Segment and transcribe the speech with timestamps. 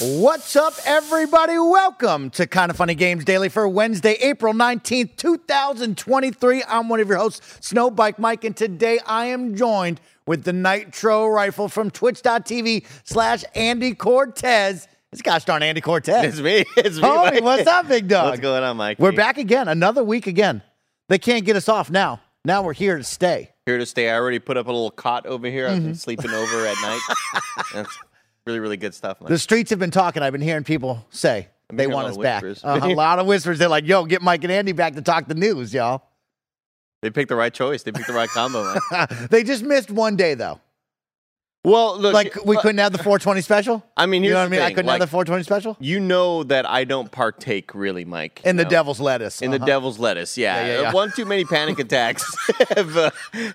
[0.00, 1.56] What's up, everybody?
[1.56, 6.64] Welcome to Kinda Funny Games Daily for Wednesday, April 19th, 2023.
[6.68, 11.28] I'm one of your hosts, Snowbike Mike, and today I am joined with the Nitro
[11.28, 14.88] Rifle from twitch.tv slash Andy Cortez.
[15.12, 16.24] It's gosh darn Andy Cortez.
[16.24, 16.64] It's me.
[16.76, 17.02] It's me.
[17.02, 17.42] Homie, Mike.
[17.44, 18.30] what's up, big dog?
[18.30, 18.98] What's going on, Mike?
[18.98, 20.62] We're back again, another week again.
[21.08, 22.20] They can't get us off now.
[22.44, 23.52] Now we're here to stay.
[23.64, 24.10] Here to stay.
[24.10, 25.68] I already put up a little cot over here.
[25.68, 25.86] I've Mm-hmm.
[25.86, 27.00] been sleeping over at night.
[27.74, 27.98] That's
[28.46, 29.20] really, really good stuff.
[29.20, 29.28] Mike.
[29.28, 30.22] The streets have been talking.
[30.22, 32.44] I've been hearing people say I've they want us back.
[32.44, 33.58] Uh-huh, a lot of whispers.
[33.58, 36.02] They're like, yo, get Mike and Andy back to talk the news, y'all.
[37.02, 37.82] They picked the right choice.
[37.82, 38.74] They picked the right combo.
[39.30, 40.60] They just missed one day, though.
[41.64, 42.12] Well, look.
[42.14, 43.82] Like, we uh, couldn't have the 420 special?
[43.96, 44.60] I mean, You know what I the mean?
[44.60, 45.76] I couldn't like, have the 420 special?
[45.80, 48.42] You know that I don't partake really, Mike.
[48.44, 48.70] In the know?
[48.70, 49.40] devil's lettuce.
[49.42, 49.66] In the Uh-huh.
[49.66, 50.56] devil's lettuce, yeah.
[50.60, 50.92] Yeah, yeah, yeah.
[50.92, 52.22] One too many panic attacks
[52.76, 53.10] have, uh,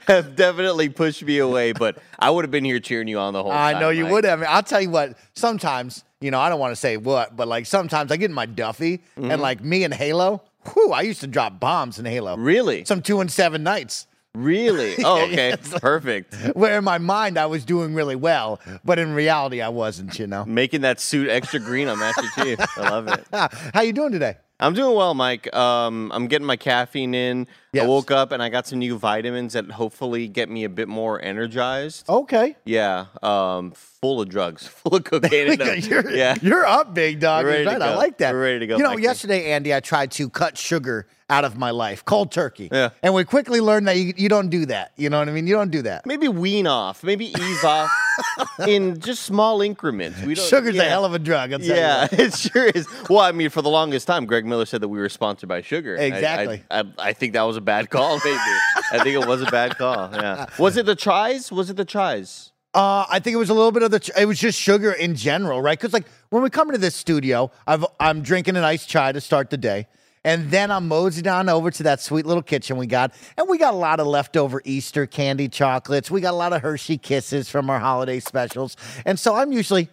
[0.07, 3.43] have definitely pushed me away, but I would have been here cheering you on the
[3.43, 3.75] whole time.
[3.75, 4.11] I know you Mike.
[4.13, 4.43] would have.
[4.43, 7.65] I'll tell you what, sometimes, you know, I don't want to say what, but like
[7.65, 9.31] sometimes I get in my Duffy Mm-hmm.
[9.31, 10.41] and like me and Halo,
[10.73, 12.35] whew, I used to drop bombs in Halo.
[12.37, 12.85] Really?
[12.85, 14.07] Some two and seven nights.
[14.35, 14.95] Really?
[15.03, 15.49] Oh, okay.
[15.53, 16.35] it's like- Perfect.
[16.55, 20.27] Where in my mind I was doing really well, but in reality I wasn't, you
[20.27, 20.45] know.
[20.45, 22.59] Making that suit extra green on Master Chief.
[22.77, 23.25] I love it.
[23.73, 24.37] How you doing today?
[24.61, 25.53] I'm doing well, Mike.
[25.55, 27.47] Um, I'm getting my caffeine in.
[27.71, 27.83] Yes.
[27.83, 30.87] I woke up and I got some new vitamins that hopefully get me a bit
[30.87, 32.09] more energized.
[32.09, 32.55] Okay.
[32.65, 35.59] Yeah, um, full of drugs, full of cocaine.
[35.83, 37.45] you're, yeah, you're up, big dog.
[37.45, 37.67] Right.
[37.67, 38.33] I like that.
[38.33, 41.57] We're ready to go, You know, yesterday, Andy, I tried to cut sugar out of
[41.57, 42.69] my life, cold turkey.
[42.71, 42.89] Yeah.
[43.03, 44.93] And we quickly learned that you, you don't do that.
[44.97, 45.45] You know what I mean?
[45.45, 46.05] You don't do that.
[46.05, 47.91] maybe wean off, maybe ease off
[48.67, 50.21] in just small increments.
[50.23, 50.47] We don't.
[50.47, 50.83] Sugar's yeah.
[50.83, 51.51] a hell of a drug.
[51.61, 52.87] Yeah, it sure is.
[53.09, 55.61] Well, I mean, for the longest time, Greg Miller said that we were sponsored by
[55.61, 55.97] sugar.
[55.97, 56.63] I- I- Exactly.
[56.71, 58.37] I, I, think that was a bad call, maybe.
[58.91, 60.09] I think it was a bad call.
[60.13, 60.47] Yeah.
[60.57, 61.51] Was it the tries?
[61.51, 62.51] Was it the tries?
[62.73, 64.11] Uh, I think it was a little bit of the.
[64.19, 65.77] It was just sugar in general, right?
[65.77, 69.19] Because like when we come into this studio, I've I'm drinking an iced chai to
[69.21, 69.87] start the day,
[70.23, 73.57] and then I'm moseying on over to that sweet little kitchen we got, and we
[73.57, 76.11] got a lot of leftover Easter candy chocolates.
[76.11, 79.89] We got a lot of Hershey Kisses from our holiday specials, and so I'm usually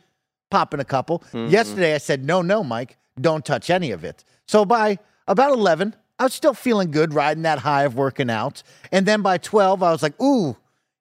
[0.51, 1.25] popping a couple.
[1.33, 4.23] Yesterday I said no, no, Mike, don't touch any of it.
[4.47, 8.63] So by about eleven, I was still feeling good, riding that high of working out,
[8.91, 10.57] and then by twelve, I was like, ooh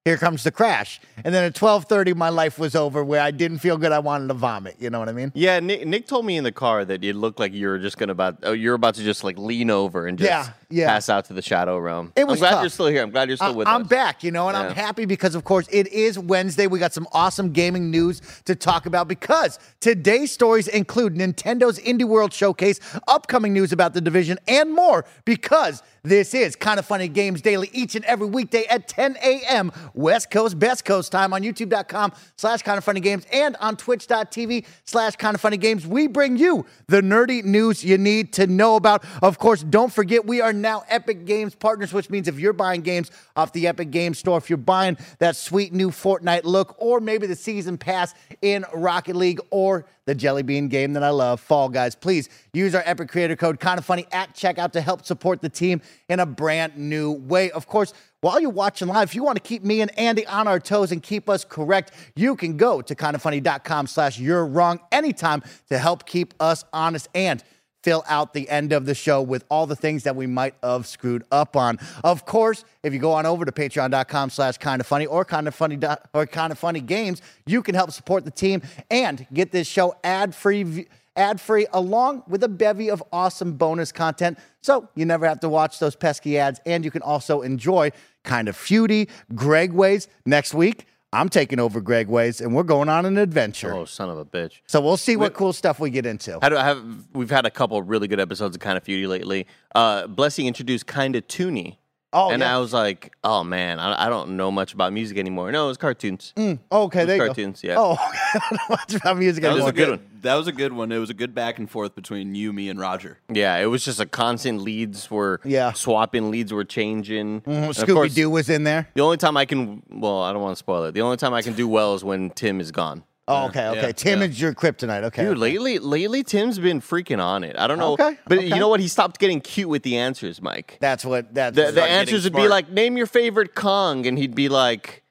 [0.05, 1.01] here comes the crash.
[1.23, 3.91] And then at 12:30 my life was over where I didn't feel good.
[3.91, 5.31] I wanted to vomit, you know what I mean?
[5.33, 7.97] Yeah, Nick, Nick told me in the car that it looked like you were just
[7.97, 10.87] gonna about oh, you're about to just like lean over and just Yeah, yeah.
[10.87, 12.13] pass out to the shadow realm.
[12.15, 12.61] It was I'm glad tough.
[12.61, 13.01] you're still here.
[13.01, 13.87] I'm glad you're still I- with I'm us.
[13.87, 16.67] back, you know, and I'm happy because, of course, it is Wednesday.
[16.67, 22.03] We got some awesome gaming news to talk about because today's stories include Nintendo's Indie
[22.05, 27.41] World Showcase, upcoming news about the division, and more because this is Kinda Funny Games
[27.41, 29.71] Daily each and every weekday at 10 a.m.
[29.95, 35.15] West Coast, Best Coast time on youtube.com slash Kinda Funny Games and on twitch.tv slash
[35.15, 35.87] Kinda Funny Games.
[35.87, 39.03] We bring you the nerdy news you need to know about.
[39.23, 42.81] Of course, don't forget we are now Epic Games partners, which means if you're buying
[42.81, 46.99] games off the Epic Games Store, if you're buying that sweet new Fortnite look, or
[46.99, 51.39] maybe the season pass in Rocket League or the Jelly Bean game that I love,
[51.39, 55.41] Fall Guys, please use our Epic creator code kinda funny at checkout to help support
[55.41, 57.51] the team in a brand new way.
[57.51, 60.47] Of course, while you're watching live, if you want to keep me and Andy on
[60.47, 65.43] our toes and keep us correct, you can go to kindafunny.com slash you're wrong anytime
[65.69, 67.43] to help keep us honest and
[67.85, 70.87] fill out the end of the show with all the things that we might have
[70.87, 71.77] screwed up on.
[72.03, 75.77] Of course, if you go on over to patreon.com slash kinda funny or kinda funny
[76.11, 80.33] or kinda funny games, you can help support the team and get this show ad
[80.33, 84.37] free ad free along with a bevy of awesome bonus content.
[84.61, 87.91] So you never have to watch those pesky ads and you can also enjoy
[88.23, 90.87] kind of feudy Greg Ways next week.
[91.13, 93.73] I'm taking over Greg Ways and we're going on an adventure.
[93.73, 94.59] Oh, son of a bitch.
[94.67, 96.37] So we'll see what cool stuff we get into.
[96.41, 96.83] How do I have?
[97.13, 99.47] We've had a couple really good episodes of Kind of Feudy lately.
[99.73, 101.77] Uh, Blessing introduced Kind of Toony.
[102.15, 102.55] Oh, and yeah.
[102.55, 105.51] I was like, oh man, I, I don't know much about music anymore.
[105.51, 106.31] No, it was cartoons.
[106.37, 107.67] Mm, okay, there you cartoons, go.
[107.67, 107.75] yeah.
[107.77, 109.69] Oh, I don't know much about music That was anymore.
[109.69, 110.09] a good one.
[110.21, 110.91] That was a good one.
[110.91, 113.19] It was a good back and forth between you, me, and Roger.
[113.31, 115.73] Yeah, it was just a constant leads were Yeah.
[115.73, 117.41] swapping, leads were changing.
[117.41, 117.51] Mm-hmm.
[117.51, 118.87] And of Scooby course, Doo was in there.
[118.95, 120.93] The only time I can, well, I don't want to spoil it.
[120.93, 123.03] The only time I can do well is when Tim is gone.
[123.27, 123.81] Oh, okay, okay.
[123.87, 124.25] yeah, Tim yeah.
[124.27, 125.03] is your kryptonite.
[125.05, 125.23] Okay.
[125.23, 125.39] Dude, okay.
[125.39, 127.55] lately, lately Tim's been freaking on it.
[127.57, 128.47] I don't know, Okay, but okay.
[128.47, 128.79] you know what?
[128.79, 130.77] He stopped getting cute with the answers, Mike.
[130.79, 134.35] That's what that's The, the answers would be like, "Name your favorite Kong," and he'd
[134.35, 135.01] be like,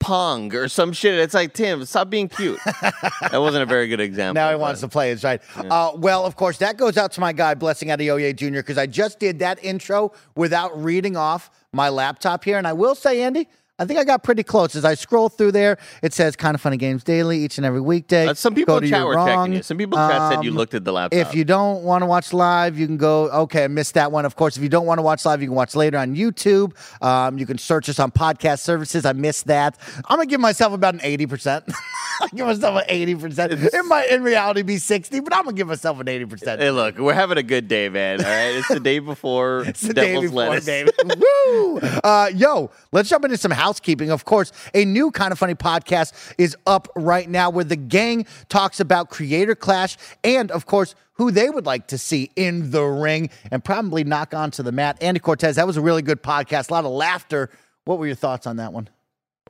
[0.00, 1.18] "Pong" or some shit.
[1.18, 2.58] It's like Tim, stop being cute.
[2.64, 4.40] that wasn't a very good example.
[4.40, 5.42] Now he wants to play his right.
[5.54, 8.86] Uh, well, of course, that goes out to my guy, Blessing Adeoye Jr., because I
[8.86, 12.56] just did that intro without reading off my laptop here.
[12.56, 13.46] And I will say, Andy,
[13.78, 14.74] I think I got pretty close.
[14.74, 17.80] As I scroll through there, it says kind of funny games daily each and every
[17.80, 18.26] weekday.
[18.26, 19.26] Uh, some people Go in chat were wrong.
[19.28, 19.62] checking you.
[19.62, 21.18] Some people in chat said you Um, looked at the laptop.
[21.18, 23.30] If you don't want to watch live, you can go.
[23.30, 24.24] Okay, I missed that one.
[24.24, 26.72] Of course, if you don't want to watch live, you can watch later on YouTube.
[27.02, 29.04] Um, you can search us on podcast services.
[29.04, 29.78] I missed that.
[30.06, 31.64] I'm gonna give myself about an eighty percent.
[32.20, 33.52] I give myself an eighty percent.
[33.52, 36.60] It might in reality be sixty, but I'm gonna give myself an eighty percent.
[36.60, 38.18] Hey, look, we're having a good day, man.
[38.24, 40.24] All right, it's the day before It's the Devil's
[40.64, 41.20] day before, Lettuce.
[41.46, 41.78] Woo!
[41.78, 44.10] Uh, yo, let's jump into some housekeeping.
[44.10, 48.80] Of course, a new kinda funny podcast is up right now where the gang talks
[48.80, 53.28] about Creator Clash and, of course, who they would like to see in the ring
[53.50, 54.96] and probably knock onto the mat.
[55.02, 56.70] Andy Cortez, that was a really good podcast.
[56.70, 57.50] A lot of laughter.
[57.84, 58.88] What were your thoughts on that one?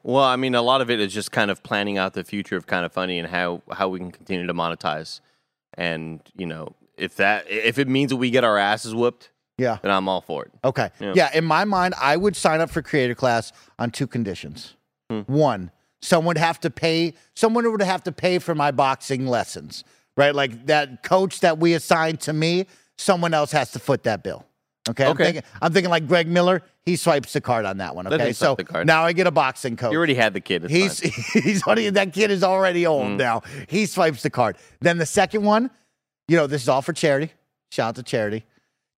[0.02, 2.56] Well, I mean, a lot of it is just kind of planning out the future
[2.56, 5.20] of kinda funny and how how we can continue to monetize.
[5.74, 9.78] And you know, if that if it means that we get our asses whooped, Yeah.
[9.82, 10.52] then I'm all for it.
[10.64, 10.90] Okay.
[11.00, 11.12] Yeah.
[11.14, 11.30] Yeah.
[11.34, 14.74] in my mind, I would sign up for Creator Clash on two conditions.
[15.10, 15.20] Hmm.
[15.22, 15.70] One,
[16.00, 19.84] someone would have to pay someone would have to pay for my boxing lessons.
[20.16, 20.34] Right?
[20.34, 22.66] Like that coach that we assigned to me,
[22.96, 24.44] someone else has to foot that bill.
[24.88, 25.04] Okay.
[25.04, 25.24] I'm Okay.
[25.24, 28.06] thinking I'm thinking like Greg Miller, he swipes the card on that one.
[28.06, 28.32] Okay.
[28.32, 29.92] So now I get a boxing coach.
[29.92, 30.64] You already had the kid.
[30.64, 31.00] It's He's
[31.32, 31.42] fine.
[31.42, 33.16] he's already that kid is already old Mm.
[33.18, 33.42] now.
[33.68, 34.56] He swipes the card.
[34.80, 35.70] Then the second one,
[36.26, 37.32] you know, this is all for charity.
[37.70, 38.44] Shout out to charity.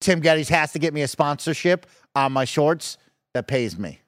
[0.00, 2.98] Tim Gettys has to get me a sponsorship on my shorts
[3.34, 4.00] that pays me.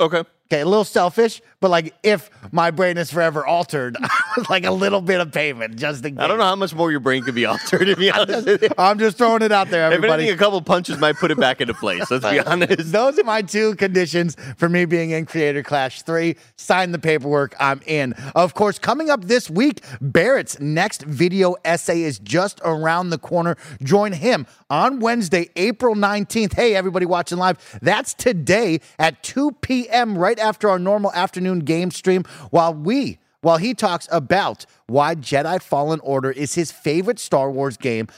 [0.00, 0.24] okay.
[0.46, 3.96] Okay, a little selfish, but like if my brain is forever altered,
[4.48, 6.22] like a little bit of payment just in case.
[6.22, 7.86] I don't know how much more your brain could be altered.
[7.86, 8.68] To be honest, with you.
[8.78, 10.22] I'm just throwing it out there, if everybody.
[10.22, 12.08] anything, a couple punches might put it back into place.
[12.10, 12.92] Let's be honest.
[12.92, 16.36] Those are my two conditions for me being in Creator Clash 3.
[16.56, 17.56] Sign the paperwork.
[17.58, 18.12] I'm in.
[18.36, 23.56] Of course, coming up this week, Barrett's next video essay is just around the corner.
[23.82, 26.54] Join him on Wednesday, April 19th.
[26.54, 27.78] Hey, everybody watching live.
[27.82, 33.58] That's today at 2 p.m., right after our normal afternoon game stream, while we while
[33.58, 38.08] he talks about why Jedi Fallen Order is his favorite Star Wars game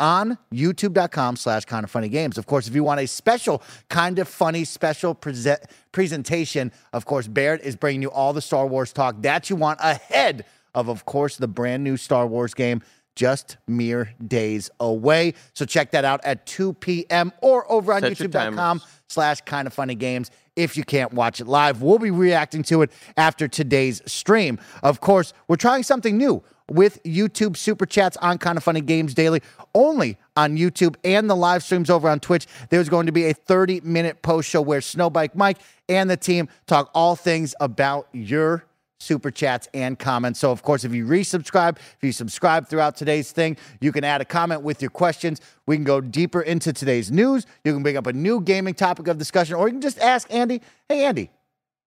[0.00, 2.38] on youtube.com slash kinda funny games.
[2.38, 5.60] Of course, if you want a special kinda funny special present
[5.92, 9.80] presentation, of course, Barrett is bringing you all the Star Wars talk that you want
[9.82, 12.80] ahead of, of course, the brand new Star Wars game
[13.16, 15.34] just mere days away.
[15.52, 17.32] So check that out at 2 p.m.
[17.42, 21.80] or over on youtube.com slash kinda funny games if you can't watch it live.
[21.80, 24.58] We'll be reacting to it after today's stream.
[24.82, 29.40] Of course, we're trying something new with YouTube super chats on Kinda Funny Games Daily,
[29.74, 32.46] only on YouTube and the live streams over on Twitch.
[32.70, 35.58] There's going to be a 30 minute post show where Snowbike Mike
[35.88, 38.64] and the team talk all things about your
[38.98, 40.40] super chats and comments.
[40.40, 44.20] So, of course, if you resubscribe, if you subscribe throughout today's thing, you can add
[44.20, 45.40] a comment with your questions.
[45.66, 47.46] We can go deeper into today's news.
[47.64, 50.32] You can bring up a new gaming topic of discussion, or you can just ask
[50.32, 51.30] Andy, hey, Andy,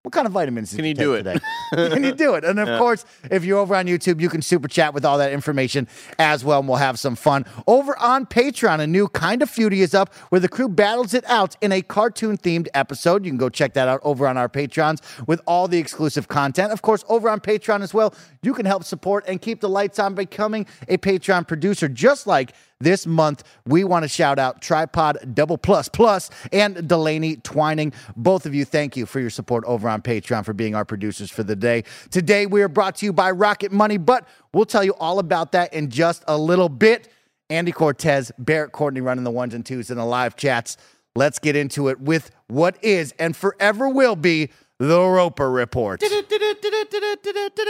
[0.04, 1.24] what kind of vitamins Can you do it?
[1.24, 1.40] today?
[1.90, 2.44] Can you do it?
[2.44, 5.32] And of course, if you're over on YouTube, you can super chat with all that
[5.32, 7.46] information as well, and we'll have some fun.
[7.68, 11.24] Over on Patreon, a new Kind of Feudy is up where the crew battles it
[11.30, 13.26] out in a cartoon themed episode.
[13.26, 16.72] You can go check that out over on our Patrons with all the exclusive content.
[16.72, 20.00] Of course, over on Patreon as well, you can help support and keep the lights
[20.00, 25.34] on becoming a Patreon producer, just like this month, we want to shout out Tripod
[25.34, 27.94] Double Plus Plus and Delaney Twining.
[28.16, 31.32] Both of you, thank you for your support over on Patreon for being our producers
[31.32, 31.84] for the day.
[32.10, 35.52] Today, we are brought to you by Rocket Money, but we'll tell you all about
[35.54, 37.10] that in just a little bit.
[37.50, 40.78] Andy Cortez, Barrett Courtney running the ones and twos in the live chats.
[41.16, 44.50] Let's get into it with what is and forever will be
[44.82, 46.02] the Roper Report.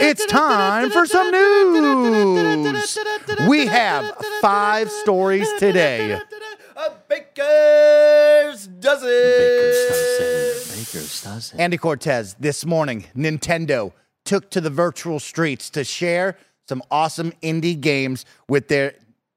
[0.00, 2.98] It's time for some news.
[3.46, 6.12] We have five stories today.
[6.74, 9.08] A baker's dozen.
[10.74, 11.60] Baker's dozen.
[11.60, 13.92] Andy Cortez, this morning, Nintendo
[14.24, 18.94] took to the virtual streets to share some awesome indie games with their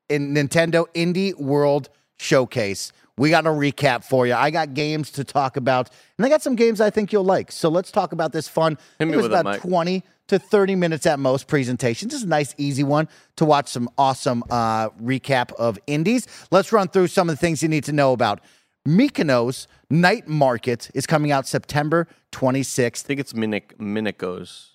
[0.10, 4.34] Nintendo Indie World Showcase, we got a recap for you.
[4.34, 7.52] I got games to talk about, and I got some games I think you'll like.
[7.52, 8.78] So let's talk about this fun.
[9.00, 9.62] Hit it was it, about Mike.
[9.62, 12.10] 20 to 30 minutes at most presentation.
[12.10, 16.28] Just a nice, easy one to watch some awesome uh, recap of indies.
[16.52, 18.42] Let's run through some of the things you need to know about.
[18.88, 23.06] Mykonos Night Market is coming out September 26th.
[23.06, 24.72] I think it's Minik Minikos.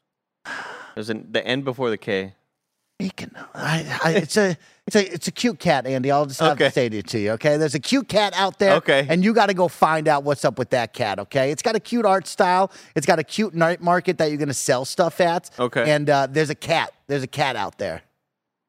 [0.94, 2.35] There's an, the N before the K.
[3.54, 6.11] I, I, it's a it's a it's a cute cat, Andy.
[6.11, 7.33] I'll just have to say it to you.
[7.33, 8.75] Okay, there's a cute cat out there.
[8.75, 9.07] Okay.
[9.09, 11.19] and you got to go find out what's up with that cat.
[11.19, 12.71] Okay, it's got a cute art style.
[12.95, 15.50] It's got a cute night market that you're gonna sell stuff at.
[15.59, 15.90] Okay.
[15.90, 16.92] and uh, there's a cat.
[17.07, 18.02] There's a cat out there.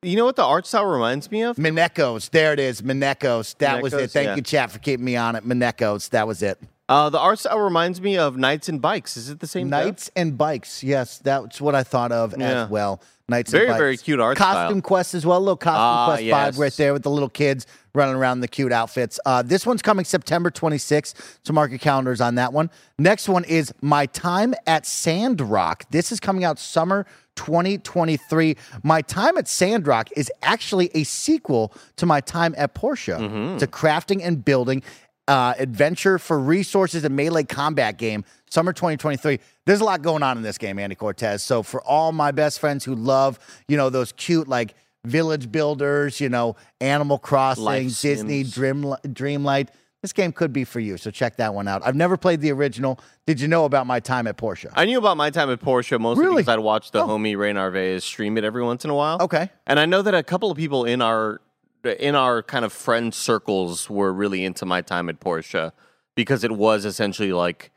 [0.04, 1.58] You know what the art style reminds me of?
[1.58, 2.32] Minekos.
[2.32, 2.82] There it is.
[2.82, 3.56] Minekos.
[3.60, 4.10] That was it.
[4.10, 4.36] Thank yeah.
[4.36, 5.46] you, chat, for keeping me on it.
[5.46, 6.10] Minekos.
[6.10, 6.60] That was it.
[6.90, 9.16] Uh, the art style reminds me of Knights and Bikes.
[9.16, 9.70] Is it the same?
[9.70, 9.86] dev?
[9.86, 10.84] Knights and bikes.
[10.84, 12.64] Yes, that's what I thought of Yeah.
[12.64, 13.02] as well.
[13.30, 13.78] Knights Very, and bikes.
[13.78, 14.82] very very cute art Costume style.
[14.82, 15.38] Quest as well.
[15.38, 16.24] A little Costume Ah, Quest
[16.58, 19.22] vibe right there with the little kids running around in the cute outfits.
[19.26, 21.14] Uh, this one's coming September 26th.
[21.46, 22.70] So mark your calendars on that one.
[23.00, 25.86] Next one is My Time at Sandrock.
[25.92, 27.06] This is coming out summer
[27.38, 28.58] 2023.
[28.84, 33.18] My Time at Sandrock is actually a sequel to My Time at Porsche.
[33.18, 33.54] Mm-hmm.
[33.54, 34.84] It's a crafting and building
[35.32, 39.40] uh, adventure for resources and melee combat game, summer 2023.
[39.66, 41.42] There's a lot going on in this game, Andy Cortez.
[41.42, 44.74] So for all my best friends who love, you know, those cute like
[45.06, 49.70] village builders, you know, Animal Crossing, Disney, Dream, Dreamlight,
[50.02, 50.98] this game could be for you.
[50.98, 51.82] So check that one out.
[51.86, 53.00] I've never played the original.
[53.26, 54.70] Did you know about my time at Porsche?
[54.76, 56.42] I knew about my time at Porsche mostly Really?
[56.42, 57.08] because I'd watch the Oh.
[57.08, 59.20] homie Ray Narvaez stream it every once in a while.
[59.22, 59.50] Okay.
[59.66, 61.40] And I know that a couple of people in our
[61.84, 65.72] in our kind of friend circles were really into my time at Porsche
[66.16, 67.72] because it was essentially like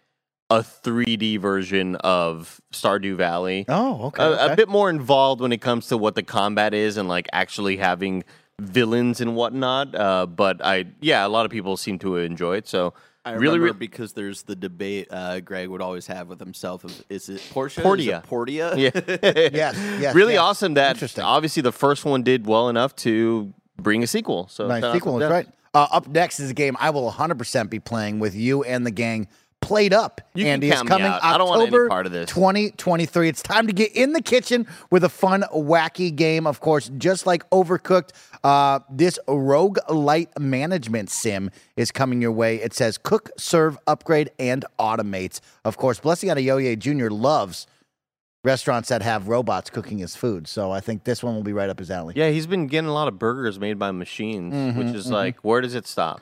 [0.51, 3.65] a 3D version of Stardew Valley.
[3.69, 4.23] Oh, okay.
[4.23, 4.53] a, okay.
[4.53, 7.79] a bit more involved when it comes to what the combat is and like actually
[7.79, 8.25] having
[8.61, 9.95] villains and whatnot.
[9.95, 12.69] Uh, but I, yeah, a lot of people seem to enjoy it.
[12.69, 12.95] So
[13.25, 16.85] I really, remember really, because there's the debate uh, Greg would always have with himself
[16.85, 17.83] of is it Porsche?
[17.83, 18.03] Portia.
[18.03, 18.75] Is it Portia?
[18.77, 18.91] yeah,
[19.53, 20.43] Yes, yes, really yes.
[20.43, 21.25] awesome that Interesting.
[21.25, 24.49] obviously the first one did well enough to bring a sequel.
[24.49, 25.49] So Nice sequel, that's right.
[25.75, 28.91] Uh, up next is a game I will 100% be playing with you and the
[28.93, 29.29] gang.
[29.61, 30.69] PlateUp, You Andy.
[30.69, 31.25] Me coming out.
[31.25, 32.29] I don't want any October part of this.
[32.29, 33.29] 2023.
[33.31, 36.47] It's time to get in the kitchen with a fun, wacky game.
[36.47, 38.11] Of course, just like Overcooked,
[38.45, 42.57] uh, this rogue light management sim is coming your way.
[42.57, 45.41] It says cook, serve, upgrade, and automate.
[45.65, 47.09] Of course, Blessing Adeoye Jr.
[47.09, 47.67] loves
[48.45, 50.47] restaurants that have robots cooking his food.
[50.47, 52.15] So I think this one will be right up his alley.
[52.17, 55.39] Yeah, he's been getting a lot of burgers made by machines, Mm-hmm, which is like,
[55.43, 56.21] where does it stop?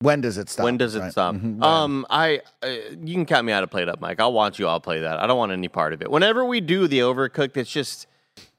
[0.00, 0.62] When does it stop?
[0.62, 1.10] When does it Right.
[1.12, 1.34] stop?
[1.34, 1.68] Mhm, right.
[1.68, 2.68] Um, I uh,
[3.02, 4.20] you can count me out of PlateUp, Mike.
[4.20, 5.18] I'll watch you all play that.
[5.18, 6.08] I don't want any part of it.
[6.10, 8.06] Whenever we do the overcooked, it's just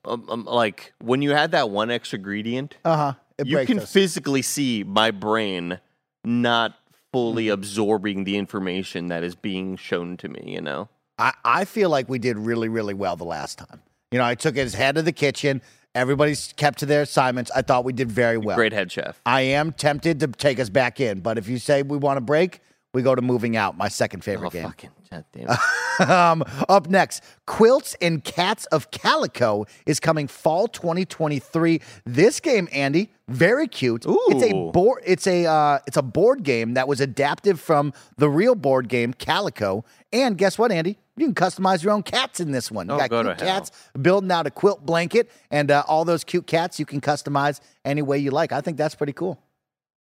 [0.03, 3.13] um, um, like when you add that one extra ingredient, Uh-huh.
[3.45, 3.89] You can us.
[3.93, 5.79] physically see my brain
[6.25, 6.73] not
[7.13, 7.53] fully Mm-hmm.
[7.53, 10.41] absorbing the information that is being shown to me.
[10.45, 10.89] You know.
[11.19, 13.81] I, I feel like we did really, really well the last time.
[14.11, 15.61] You know, I took it as head of the kitchen.
[15.93, 17.51] Everybody's kept to their assignments.
[17.55, 18.55] I thought we did very well.
[18.55, 19.19] Great head chef.
[19.25, 22.21] I am tempted to take us back in, but if you say we want a
[22.21, 22.61] break,
[22.93, 24.63] we go to moving out, my second favorite Oh game.
[24.63, 26.09] fucking God damn it.
[26.09, 31.81] um, up next, Quilts and Cats of Calico is coming fall 2023.
[32.05, 34.05] This game, Andy, very cute.
[34.05, 34.19] Ooh.
[34.29, 35.01] It's a board.
[35.05, 39.13] It's a uh, it's a board game that was adapted from the real board game
[39.13, 39.83] Calico.
[40.13, 40.97] And guess what, Andy?
[41.19, 42.87] You can customize your own cats in this one.
[42.87, 43.71] You Oh, got go cute cats
[44.01, 48.01] building out a quilt blanket, and uh, all those cute cats you can customize any
[48.01, 48.51] way you like.
[48.51, 49.37] I think that's pretty cool.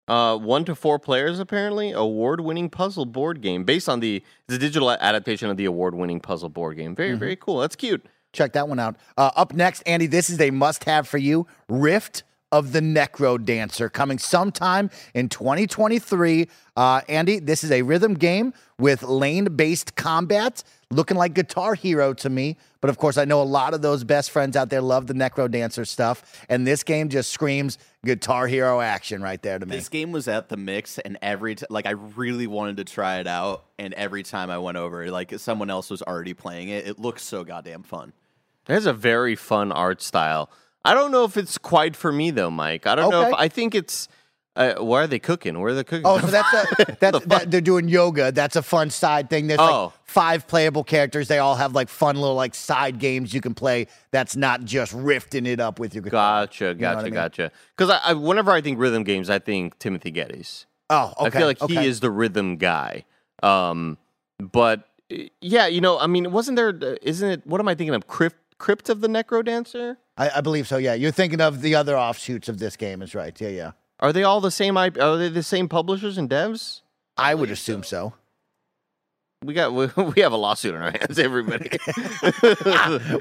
[0.07, 1.93] Uh, one to four players apparently.
[1.93, 6.77] Award-winning puzzle board game based on the the digital adaptation of the award-winning puzzle board
[6.77, 6.95] game.
[6.95, 7.19] Very Mm-hmm.
[7.19, 7.61] very cool.
[7.61, 8.05] That's cute.
[8.35, 8.97] Check that one out.
[9.17, 13.43] Uh, up next, Andy, this is a must have for you Rift of the Necro
[13.43, 16.49] Dancer coming sometime in 2023.
[16.77, 20.63] Uh, Andy, this is a rhythm game with lane based combat,
[20.95, 22.57] looking like Guitar Hero to me.
[22.81, 25.15] But of course, I know a lot of those best friends out there love the
[25.15, 26.45] Necro Dancer stuff.
[26.49, 29.77] And this game just screams Guitar Hero action right there to me.
[29.77, 33.19] This game was at the mix, and every t- like I really wanted to try
[33.19, 36.87] it out, and every time I went over, like someone else was already playing it.
[36.87, 38.13] It looks so goddamn fun.
[38.69, 40.51] It has a very fun art style.
[40.85, 42.87] I don't know if it's quite for me though, Mike.
[42.87, 44.09] I don't know if I think it's.
[44.57, 45.59] Uh, where are they cooking?
[45.61, 46.07] Where are they cooking?
[46.07, 48.31] Oh, so that's a, that's The that, they're doing yoga.
[48.31, 49.49] That's a fun side thing.
[49.49, 49.85] There's Oh.
[49.87, 51.27] like five playable characters.
[51.27, 53.89] They all have like fun little like side games you can play.
[54.13, 56.43] That's not just rifting it up with your guitar.
[56.47, 57.13] Gotcha, what gotcha, I mean?
[57.15, 57.51] gotcha.
[57.77, 60.67] Because I, I, whenever I think rhythm games, I think Timothy Gettys.
[60.89, 61.27] Oh, okay.
[61.27, 61.75] I feel like okay.
[61.83, 63.07] he is the rhythm guy.
[63.43, 63.99] Um,
[64.39, 66.69] but uh, yeah, you know, I mean, wasn't there?
[66.81, 67.47] uh, Isn't it?
[67.47, 68.07] What am I thinking of?
[68.07, 69.99] Crypt, Crypt of the Necro Dancer.
[70.17, 70.77] I, I believe so.
[70.77, 73.03] Yeah, you're thinking of the other offshoots of this game.
[73.03, 73.39] Is right.
[73.41, 73.71] Yeah, yeah.
[74.01, 74.77] Are they all the same?
[74.77, 75.01] IP?
[75.01, 76.81] Are they the same publishers and devs?
[77.17, 78.15] I would assume so.
[79.45, 79.87] We got we,
[80.17, 81.71] we have a lawsuit on our hands, everybody.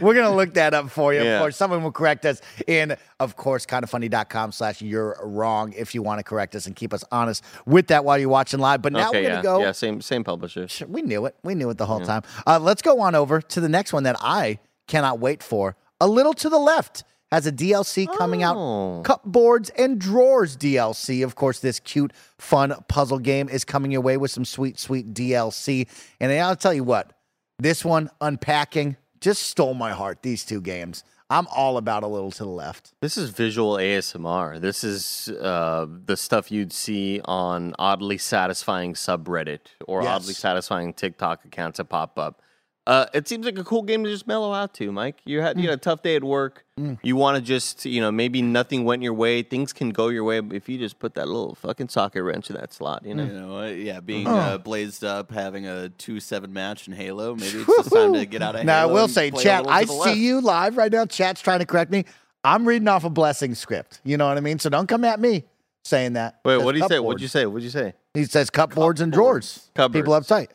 [0.02, 1.20] We're gonna look that up for you.
[1.20, 1.40] Of Yeah.
[1.40, 6.20] course, someone will correct us in, of course, kindafunny.com slash you're wrong if you want
[6.20, 8.82] to correct us and keep us honest with that while you're watching live.
[8.82, 9.60] But now we're gonna yeah, go.
[9.60, 10.68] yeah, same same publisher.
[10.88, 11.36] We knew it.
[11.44, 12.24] We knew it the whole time.
[12.48, 15.76] Uh, let's go on over to the next one that I cannot wait for.
[16.00, 18.56] A little to the left has a DLC coming out.
[18.56, 19.02] Oh.
[19.04, 21.24] Cupboards and drawers DLC.
[21.24, 25.14] Of course, this cute, fun puzzle game is coming your way with some sweet, sweet
[25.14, 25.88] DLC.
[26.20, 27.14] And I'll tell you what,
[27.60, 30.22] this one unpacking just stole my heart.
[30.22, 31.04] These two games.
[31.30, 32.94] I'm all about a little to the left.
[33.02, 34.60] This is visual ASMR.
[34.62, 40.12] This is uh, the stuff you'd see on oddly satisfying subreddit or Yes.
[40.12, 42.42] oddly satisfying TikTok accounts that pop up.
[42.86, 45.16] Uh, it seems like a cool game to just mellow out to, Mike.
[45.24, 46.66] You had you had a tough day at work.
[47.02, 49.42] You want to just you know maybe nothing went your way.
[49.42, 52.58] Things can go your way, if you just put that little fucking socket wrench in
[52.58, 53.24] that slot, you know.
[53.24, 54.36] You know, yeah, being Oh.
[54.36, 57.36] uh, blazed up, having a two seven match in Halo.
[57.36, 59.94] Maybe it's just time to get out of Now, I will say, chat, I see
[60.00, 60.18] left.
[60.18, 61.06] you live right now.
[61.06, 62.04] Chat's trying to correct me.
[62.44, 64.02] I'm reading off a blessing script.
[64.04, 64.60] You know what I mean?
[64.60, 65.46] So don't come at me
[65.86, 66.42] saying that.
[66.44, 67.00] Wait, what did you say?
[67.00, 67.46] What'd you say?
[67.46, 67.94] What'd you say?
[68.14, 69.70] He says cupboards and drawers.
[69.74, 70.02] Cupboards.
[70.02, 70.48] People uptight.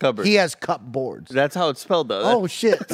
[0.00, 0.26] Cupboard.
[0.26, 1.30] He has cupboards.
[1.30, 2.22] That's how it's spelled, though.
[2.24, 2.78] Oh shit.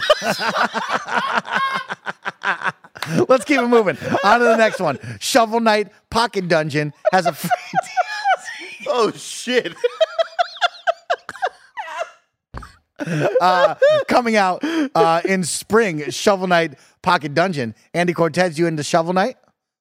[3.29, 3.97] Let's keep it moving.
[4.25, 4.99] On to the next one.
[5.21, 7.51] Shovel Knight Pocket Dungeon has a free
[8.89, 9.73] oh shit!
[13.41, 13.77] uh,
[14.09, 14.65] coming out
[14.97, 16.11] uh, in spring.
[16.11, 17.77] Shovel Knight Pocket Dungeon.
[17.95, 19.37] Andy Cortez, you into Shovel Knight?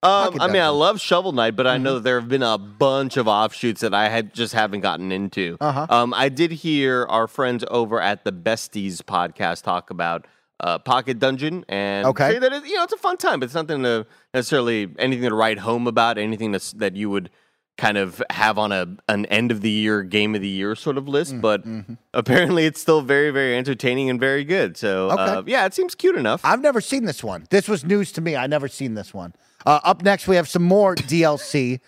[0.06, 2.58] Um, I mean, I love Shovel Knight, but I know that there have been a
[2.58, 5.58] bunch of offshoots that I had just haven't gotten into.
[5.60, 5.88] Uh-huh.
[5.90, 10.26] Um, I did hear our friends over at the Besties podcast talk about
[10.60, 12.32] uh, Pocket Dungeon, and Okay.
[12.34, 15.28] say that it, you know it's a fun time, but it's nothing to necessarily anything
[15.30, 17.30] to write home about, anything that's, that you would
[17.78, 20.98] kind of have on a an end of the year game of the year sort
[20.98, 21.42] of Mm, list.
[21.42, 21.96] But mm-hmm.
[22.14, 24.78] apparently, it's still very very entertaining and very good.
[24.78, 25.52] So uh, Okay.
[25.52, 26.40] yeah, it seems cute enough.
[26.46, 27.48] I've never seen this one.
[27.50, 28.38] This was news to me.
[28.38, 29.34] I never seen this one.
[29.66, 31.80] Uh, up next, we have some more DLC.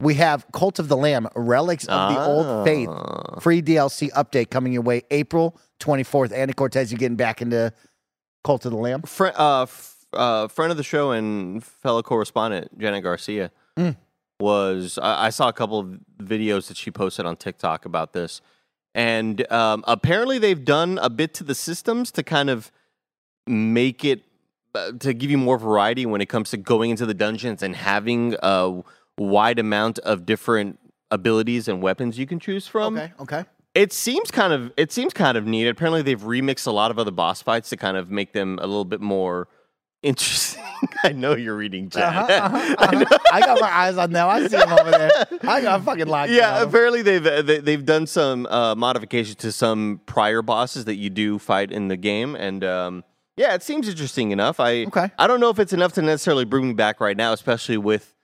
[0.00, 3.38] We have Cult of the Lamb, Relics of the Old Faith, Ah.
[3.40, 6.32] free DLC update coming your way April 24th.
[6.32, 7.72] Andy Cortez, you getting back into
[8.44, 9.02] Cult of the Lamb?
[9.02, 13.96] Fri uh, f- uh, friend of the show and fellow correspondent Janet Garcia Mm.
[14.40, 14.98] was.
[15.00, 18.40] I-, I saw a couple of videos that she posted on TikTok about this,
[18.94, 22.72] and um, apparently they've done a bit to the systems to kind of
[23.46, 24.22] make it
[25.00, 28.36] to give you more variety when it comes to going into the dungeons and having
[28.42, 28.82] a
[29.18, 30.78] wide amount of different
[31.10, 32.96] abilities and weapons you can choose from.
[32.96, 33.44] okay, okay.
[33.74, 35.68] It seems kind of it seems kind of neat.
[35.68, 38.66] Apparently, they've remixed a lot of other boss fights to kind of make them a
[38.66, 39.46] little bit more
[40.02, 40.62] interesting.
[41.04, 42.02] I know you're reading chat.
[42.02, 43.18] Uh-huh, uh-huh, uh-huh.
[43.32, 44.26] I got my eyes on them.
[44.28, 45.10] I see them over there.
[45.42, 46.32] I got fucking locked.
[46.32, 50.96] yeah, apparently they've uh, they, they've done some uh, modifications to some prior bosses that
[50.96, 53.04] you do fight in the game, and um,
[53.40, 54.60] yeah, it seems interesting enough.
[54.60, 55.10] I Okay.
[55.18, 58.14] I don't know if it's enough to necessarily bring me back right now, especially with.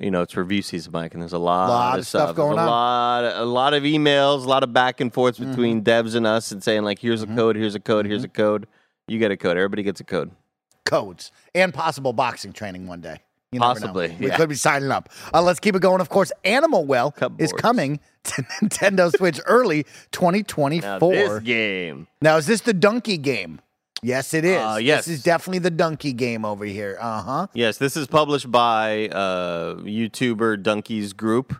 [0.00, 2.36] You know, it's review season, Mike, and there's a lot, Lot of stuff stuff.
[2.36, 2.66] going a on.
[2.66, 2.68] Mm-hmm.
[2.70, 6.50] lot, a lot of emails, a lot of back and forths between devs and us,
[6.52, 8.66] and saying like, "Here's a code, here's a code, here's a code."
[9.08, 9.56] You get a code.
[9.58, 10.30] Everybody gets a code.
[10.86, 13.18] codes and possible boxing training one day.
[13.52, 13.60] You.
[13.60, 14.36] Possibly, We yeah.
[14.36, 15.08] could be signing up.
[15.34, 16.00] Uh, let's keep it going.
[16.00, 21.12] Of course, Animal Well is coming to Nintendo Switch early Now 2024.
[21.12, 22.06] this game.
[22.22, 23.60] Now, is this the Dunkey game?
[24.02, 24.60] Yes, it is.
[24.60, 25.06] Uh, yes.
[25.06, 26.96] This is definitely the Dunkey game over here.
[27.00, 27.46] Uh huh.
[27.54, 31.54] Yes, this is published by uh, YouTuber Dunkey's Group.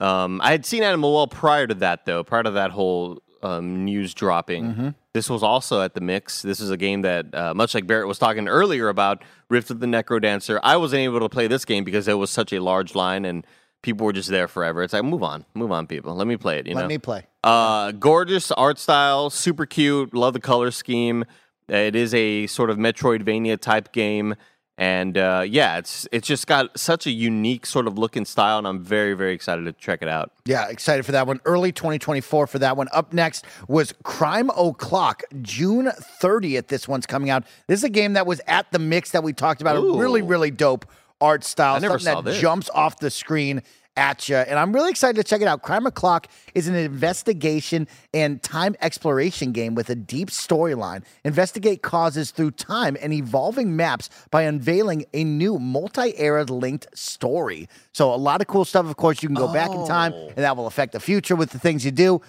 [0.00, 3.84] Um, I had seen Animal Well prior to that, though, prior to that whole um,
[3.84, 4.64] news dropping.
[4.64, 4.88] Mm-hmm.
[5.12, 6.42] This was also at the mix.
[6.42, 9.78] This is a game that, uh, much like Barrett was talking earlier about Rift of
[9.78, 12.60] the Necro Dancer, I wasn't able to play this game because it was such a
[12.60, 13.46] large line and
[13.82, 14.82] people were just there forever.
[14.82, 16.16] It's like, move on, move on, people.
[16.16, 16.66] Let me play it.
[16.66, 16.80] You know.
[16.80, 17.26] Let know, me play.
[17.44, 20.12] uh, gorgeous art style, super cute.
[20.14, 21.24] Love the color scheme.
[21.68, 24.34] It is a sort of Metroidvania type game,
[24.76, 28.58] and uh, yeah, it's it's just got such a unique sort of look and style,
[28.58, 30.32] and I'm very very excited to check it out.
[30.44, 31.40] Yeah, excited for that one.
[31.44, 32.88] Early 2024 for that one.
[32.92, 35.86] Up next was Crime O'Clock, June
[36.20, 36.66] 30th.
[36.66, 37.44] This one's coming out.
[37.66, 39.76] This is a game that was at the mix that we talked about.
[39.76, 39.98] A Ooh.
[39.98, 40.84] really, really dope
[41.20, 41.76] art style.
[41.76, 42.40] I never something saw that this.
[42.40, 43.62] jumps off the screen
[43.96, 44.36] at you.
[44.36, 45.62] And I'm really excited to check it out.
[45.62, 51.04] Crime O'Clock is an investigation and time exploration game with a deep storyline.
[51.24, 57.68] Investigate causes through time and evolving maps by unveiling a new multi era linked story.
[57.92, 58.86] So, a lot of cool stuff.
[58.86, 61.50] Of course, you can go back in time, and that will affect the future with
[61.50, 62.20] the things you do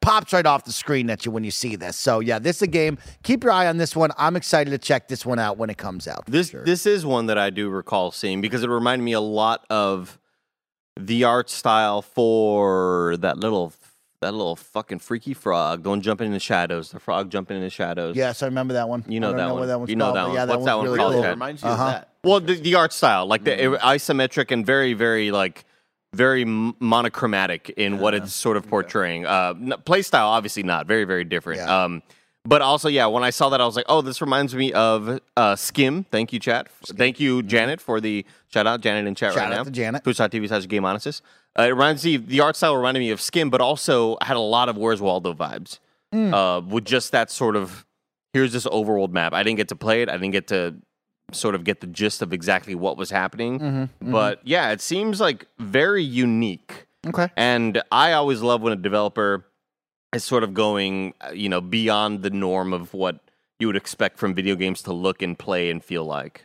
[0.00, 1.96] pops right off the screen at you when you see this.
[1.96, 2.98] So yeah, this is a game.
[3.22, 4.10] Keep your eye on this one.
[4.18, 6.26] I'm excited to check this one out when it comes out.
[6.26, 9.64] This this is one that I do recall seeing because it reminded me a lot
[9.70, 10.18] of
[10.98, 13.72] the art style for that little
[14.20, 15.82] that little fucking freaky frog.
[15.82, 16.90] going jumping in the shadows.
[16.90, 18.16] The frog jumping in the shadows.
[18.16, 19.04] Yes, I remember that one.
[19.06, 19.60] You know I don't that know one.
[19.60, 20.34] What that one's You know called, that one.
[20.34, 21.22] Yeah, that What's that one really called, cool.
[21.24, 21.82] Reminds you Uh-huh.
[21.84, 22.08] of that.
[22.22, 23.78] Well, the, the art style, like the Mm.
[23.80, 25.64] isometric and very, very like
[26.14, 29.26] very monochromatic in what it's sort of portraying.
[29.26, 31.58] Uh, play style, obviously not very, very different.
[31.60, 31.84] Yeah.
[31.84, 32.02] Um,
[32.44, 35.20] but also, yeah, when I saw that, I was like, oh, this reminds me of
[35.36, 36.04] uh, Skim.
[36.04, 36.68] Thank you, chat.
[36.84, 38.80] Thank you, Janet, for the shout out.
[38.80, 39.38] Janet in chat Mm-hmm.
[39.38, 39.64] Shout right out now.
[39.64, 40.04] to Janet.
[40.04, 41.22] Twitch.tv slash Game Honestest.
[41.58, 44.40] Uh, it reminds me, the art style reminded me of Skim, but also had a
[44.40, 45.78] lot of Where's Waldo vibes.
[46.14, 46.32] Mm.
[46.32, 47.84] Uh, with just that sort of,
[48.32, 49.32] here's this overworld map.
[49.32, 50.08] I didn't get to play it.
[50.08, 50.74] I didn't get to
[51.32, 53.58] sort of get the gist of exactly what was happening.
[53.58, 56.86] Mm-hmm, But yeah, it seems like very unique.
[57.06, 57.28] Okay.
[57.36, 59.44] And I always love when a developer
[60.14, 63.20] is sort of going, uh, you know, beyond the norm of what
[63.58, 66.44] you would expect from video games to look and play and feel like.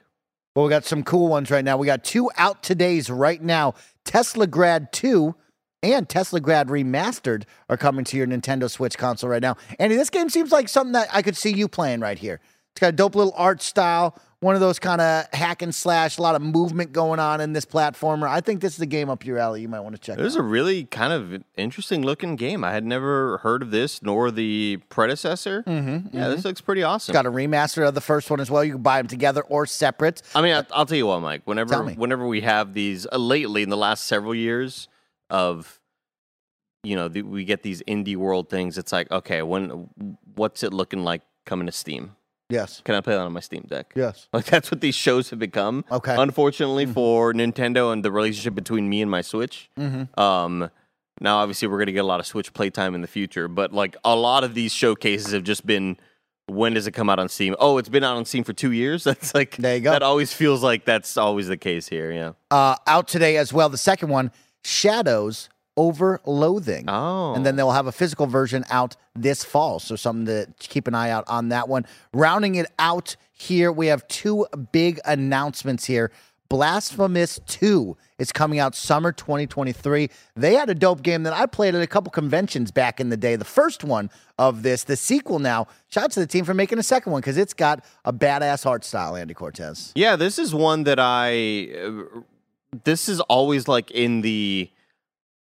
[0.55, 1.77] Well, we got some cool ones right now.
[1.77, 3.75] We got two out todays right now.
[4.05, 5.35] Teslagrad 2
[5.83, 9.55] and Teslagrad Remastered are coming to your Nintendo Switch console right now.
[9.77, 12.41] Andy, this game seems like something that I could see you playing right here.
[12.73, 16.17] It's got a dope little art style, one of those kind of hack and slash,
[16.17, 18.27] a lot of movement going on in this platformer.
[18.27, 19.61] I think this is a game up your alley.
[19.61, 22.63] You might want to check It was a really kind of interesting looking game.
[22.63, 25.63] I had never heard of this nor the predecessor.
[25.63, 27.11] Mm-hmm, yeah, this looks pretty awesome.
[27.11, 28.63] It's got a remaster of the first one as well.
[28.63, 30.21] You can buy them together or separate.
[30.33, 31.41] I mean, I'll tell you what, Mike.
[31.43, 34.87] Whenever whenever we have these uh, lately in the last several years
[35.29, 35.81] of,
[36.83, 38.77] you know, the, we get these indie world things.
[38.77, 39.89] It's like, okay, when
[40.35, 42.15] what's it looking like coming to Steam?
[42.49, 42.81] Yes.
[42.83, 43.93] Can I play that on my Steam Deck?
[43.95, 44.27] Yes.
[44.33, 45.85] Like that's what these shows have become.
[45.91, 46.15] Okay.
[46.17, 49.69] Unfortunately for Nintendo and the relationship between me and my Switch.
[49.77, 50.19] Mm-hmm.
[50.19, 50.71] Um,
[51.21, 53.95] now obviously we're gonna get a lot of Switch playtime in the future, but like
[54.03, 55.97] a lot of these showcases have just been.
[56.47, 57.55] When does it come out on Steam?
[57.59, 59.03] Oh, it's been out on Steam for two years.
[59.05, 59.91] That's like There you go.
[59.91, 62.11] That always feels like that's always the case here.
[62.11, 62.31] Yeah.
[62.49, 63.69] Uh, out today as well.
[63.69, 64.31] The second one,
[64.63, 66.85] Shadows Over Loathing.
[66.89, 67.33] Oh.
[67.33, 69.79] And then they'll have a physical version out this fall.
[69.79, 71.85] So something to keep an eye out on that one.
[72.11, 76.11] Rounding it out here, we have two big announcements here.
[76.49, 80.09] Blasphemous 2 is coming out summer 2023.
[80.35, 83.17] They had a dope game that I played at a couple conventions back in the
[83.17, 83.37] day.
[83.37, 85.67] The first one of this, the sequel now.
[85.87, 88.65] Shout out to the team for making a second one because it's got a badass
[88.65, 89.93] art style, Andy Cortez.
[89.95, 91.69] Yeah, this is one that I.
[91.71, 92.21] Uh,
[92.83, 94.71] this is always like in the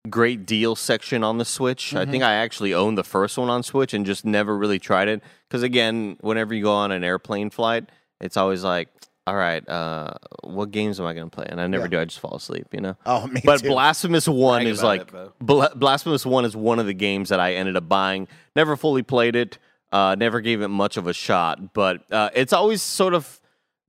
[0.09, 1.95] great deal section on the Switch.
[1.95, 5.09] I think I actually owned the first one on Switch and just never really tried
[5.09, 5.23] it.
[5.49, 7.89] Because again, whenever you go on an airplane flight,
[8.21, 8.89] it's always like,
[9.27, 11.47] all right, uh, what games am I going to play?
[11.49, 11.91] And I never Yeah.
[11.91, 12.01] do.
[12.01, 12.97] I just fall asleep, you know?
[13.07, 13.69] Oh, me but too.
[13.69, 17.39] Blasphemous One Brag is like it, Bla- Blasphemous One is one of the games that
[17.39, 18.27] I ended up buying.
[18.57, 19.59] Never fully played it.
[19.93, 23.41] Uh, never gave it much of a shot, but uh, it's always sort of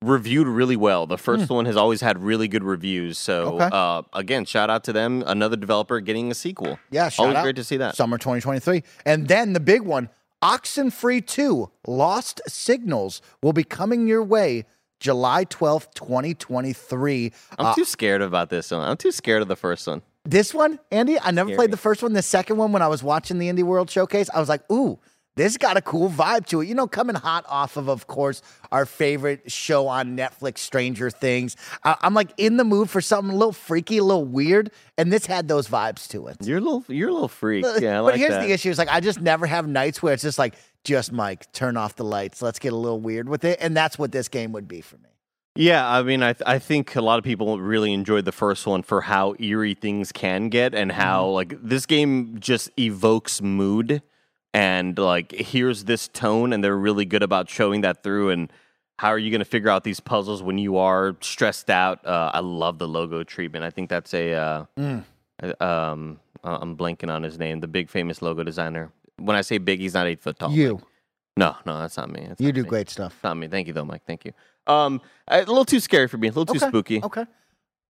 [0.07, 1.07] reviewed really well.
[1.07, 3.17] The first one has always had really good reviews.
[3.17, 3.55] So.
[3.59, 3.69] Okay.
[3.71, 5.23] uh, again, shout out to them.
[5.25, 6.77] Another developer getting a sequel.
[6.91, 7.43] Yeah, shout always out.
[7.43, 7.95] great to see that.
[7.95, 8.83] Summer 2023.
[9.05, 10.09] And then the big one,
[10.43, 14.65] Oxenfree 2, Lost Signals, will be coming your way
[14.99, 17.31] July 12th, 2023.
[17.57, 18.81] I'm Uh, too scared about this one.
[18.81, 20.01] I'm too scared of the first one.
[20.25, 21.57] this one, Andy, I never Scary.
[21.57, 22.13] played the first one.
[22.13, 24.99] The second one, when I was watching the Indie World Showcase, I was like, ooh,
[25.35, 26.67] this got a cool vibe to it.
[26.67, 28.41] You know, coming hot off of, of course,
[28.71, 31.57] our favorite show on Netflix, Stranger Things.
[31.83, 35.11] I- I'm like in the mood for something a little freaky, a little weird, and
[35.11, 36.37] this had those vibes to it.
[36.41, 37.65] You're a little, you're a little freak.
[37.81, 38.45] Yeah, I but here's that.
[38.45, 41.51] the issue: is like I just never have nights where it's just like, just Mike,
[41.53, 42.41] turn off the lights.
[42.41, 44.97] Let's get a little weird with it, and that's what this game would be for
[44.97, 45.09] me.
[45.55, 48.65] Yeah, I mean, I th- I think a lot of people really enjoyed the first
[48.65, 51.33] one for how eerie things can get and how Mm-hmm.
[51.33, 54.01] like this game just evokes mood
[54.53, 58.51] and like here's this tone and they're really good about showing that through and
[58.99, 62.05] how are you going to figure out these puzzles when you are stressed out?
[62.05, 63.63] Uh, I love the logo treatment.
[63.65, 65.03] I think that's a uh, Mm.
[65.61, 68.91] um I'm blanking on his name, the big famous logo designer.
[69.17, 70.51] When I say big, he's not eight foot tall.
[70.51, 70.81] you,
[71.37, 72.25] No, no, that's not me.
[72.27, 72.69] That's you not do me.
[72.69, 73.17] great stuff.
[73.23, 73.47] Not me.
[73.47, 74.01] Thank you, though, Mike.
[74.05, 74.33] Thank you.
[74.67, 76.27] Um, a little too scary for me.
[76.27, 77.01] A little too Okay, spooky.
[77.03, 77.25] Okay,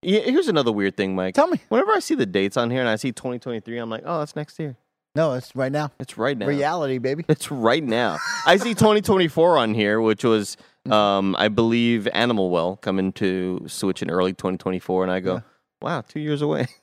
[0.02, 1.34] Yeah, here's another weird thing, Mike.
[1.34, 1.60] tell me.
[1.68, 4.36] Whenever I see the dates on here and I see 2023, I'm like, oh, that's
[4.36, 4.76] next year.
[5.16, 5.92] No, it's right now.
[6.00, 6.46] It's right now.
[6.46, 7.24] Reality, baby.
[7.28, 8.18] It's right now.
[8.46, 10.92] I see 2024 on here, which was, Mm-hmm.
[10.92, 15.42] um, I believe, Animal Well coming to Switch in early 2024, and I go,
[15.80, 16.66] wow, two years away.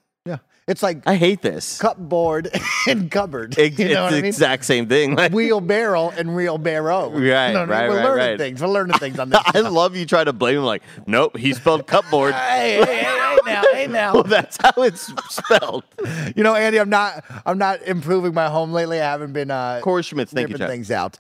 [0.72, 1.78] It's like I hate this.
[1.78, 2.50] cupboard
[2.88, 3.58] and cupboard.
[3.58, 4.26] It- you know it's what the I mean?
[4.26, 5.16] exact same thing.
[5.16, 7.10] Like, Wheelbarrow and wheelbarrow.
[7.12, 7.70] Right, You know what I mean?
[7.70, 8.38] right, We're learning right.
[8.40, 8.62] things.
[8.62, 9.42] We're learning things on this.
[9.46, 10.64] I love you try to blame him.
[10.64, 12.34] Like, nope, he spelled cupboard.
[12.34, 14.14] hey, hey, hey, now, hey now.
[14.14, 15.84] well, that's how it's spelled.
[16.36, 19.00] You know, Andy, I'm not I'm not improving my home lately.
[19.00, 21.18] I haven't been uh Corey Schmitz, thank you, things out.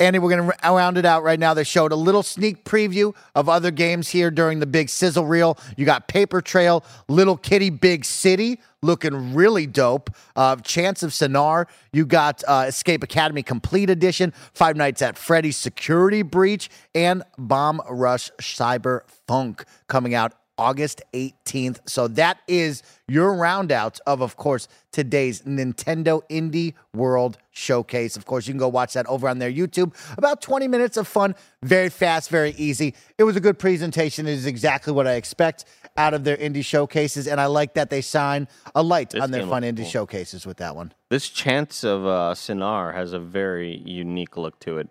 [0.00, 1.54] Andy, we're going to round it out right now.
[1.54, 5.56] They showed a little sneak preview of other games here during the big sizzle reel.
[5.76, 10.10] You got Paper Trail, Little Kitty Big City, looking really dope.
[10.36, 11.66] Uh, Chants of Sennaar.
[11.92, 17.80] You got uh, Escape Academy Complete Edition, Five Nights at Freddy's Security Breach, and Bomb
[17.88, 21.80] Rush Cyber Funk coming out August 18th.
[21.86, 28.16] So that is your roundouts of, of course, today's Nintendo Indie World Showcase.
[28.16, 29.94] Of course, you can go watch that over on their YouTube.
[30.16, 32.94] About 20 minutes of fun, very fast, very easy.
[33.18, 34.26] It was a good presentation.
[34.26, 35.64] It is exactly what I expect
[35.96, 37.26] out of their indie showcases.
[37.26, 39.86] And I like that they sign a light This on their fun indie cool.
[39.90, 40.92] showcases with that one.
[41.10, 44.88] This Chants of uh, Sennaar has a very unique look to it.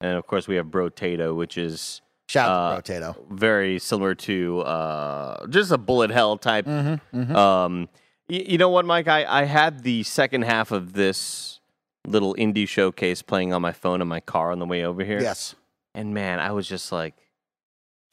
[0.00, 3.16] And of course, we have Brotato, which is Shout out Uh, to Rotato.
[3.30, 6.66] very similar to uh, just a bullet hell type.
[6.66, 7.88] Mm-hmm, Um,
[8.28, 9.08] y- you know what, Mike?
[9.08, 11.58] I, I had the second half of this
[12.06, 15.20] little indie showcase playing on my phone in my car on the way over here.
[15.20, 15.54] Yes.
[15.94, 17.14] And man, I was just like,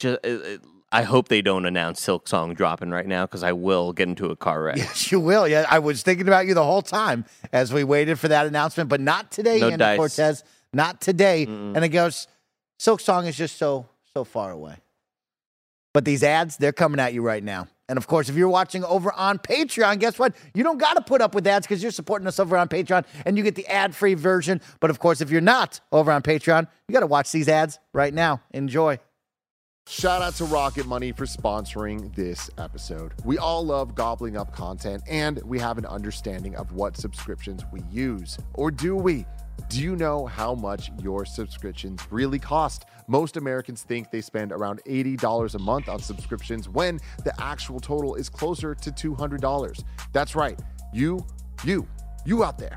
[0.00, 0.18] just,
[0.96, 4.30] I hope they don't announce Silk Song dropping right now because I will get into
[4.30, 4.78] a car wreck.
[4.78, 5.46] Yes, you will.
[5.46, 8.88] Yeah, I was thinking about you the whole time as we waited for that announcement,
[8.88, 9.98] but not today, No Andy dice.
[9.98, 10.44] Cortez.
[10.72, 11.46] Not today.
[11.46, 11.76] Mm-mm.
[11.76, 12.28] And it goes,
[12.78, 14.76] Silk Song is just so so far away.
[15.92, 17.68] But these ads, they're coming at you right now.
[17.88, 20.34] And of course, if you're watching over on Patreon, guess what?
[20.54, 23.04] You don't got to put up with ads because you're supporting us over on Patreon
[23.24, 24.60] and you get the ad free version.
[24.80, 27.78] But of course, if you're not over on Patreon, you got to watch these ads
[27.92, 28.40] right now.
[28.52, 28.98] Enjoy.
[29.88, 33.12] Shout out to Rocket Money for sponsoring this episode.
[33.24, 37.82] We all love gobbling up content and we have an understanding of what subscriptions we
[37.88, 38.36] use.
[38.54, 39.26] Or do we?
[39.68, 42.86] Do you know how much your subscriptions really cost?
[43.06, 48.16] Most Americans think they spend around $80 a month on subscriptions when the actual total
[48.16, 49.84] is closer to $200.
[50.12, 50.58] That's right.
[50.92, 51.24] You,
[51.62, 51.86] you,
[52.24, 52.76] you out there.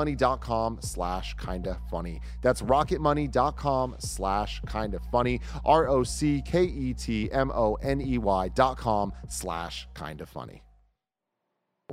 [0.05, 2.21] rocketmoney.com slash kinda funny.
[2.41, 5.41] That's rocketmoney.com slash kinda funny.
[5.65, 10.25] R O C K E T M O N E Y dot com slash kinda
[10.25, 10.63] funny.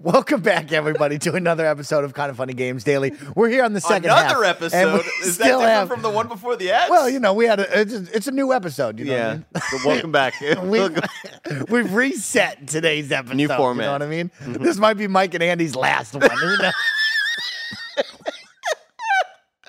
[0.00, 3.12] Welcome back, everybody, to another episode of Kinda Funny Games Daily.
[3.34, 5.04] We're here on the second Another half, and episode.
[5.22, 6.88] Is that different have- from the one before the ads?
[6.88, 9.00] Well, you know, we had a, it's, a, it's a new episode.
[9.00, 9.38] You know Yeah.
[9.50, 10.34] what So welcome back.
[10.62, 10.96] We've,
[11.68, 13.34] we've reset today's episode.
[13.34, 13.90] New You know format.
[13.90, 14.30] what I mean?
[14.38, 14.62] Mm-hmm.
[14.62, 16.28] This might be Mike and Andy's last one.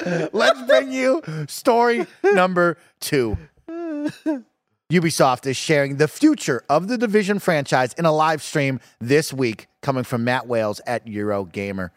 [0.06, 3.38] Let's bring you story number two.
[4.92, 9.68] Ubisoft is sharing the future of the Division franchise in a live stream this week,
[9.82, 11.92] coming from Matt Wales at Eurogamer.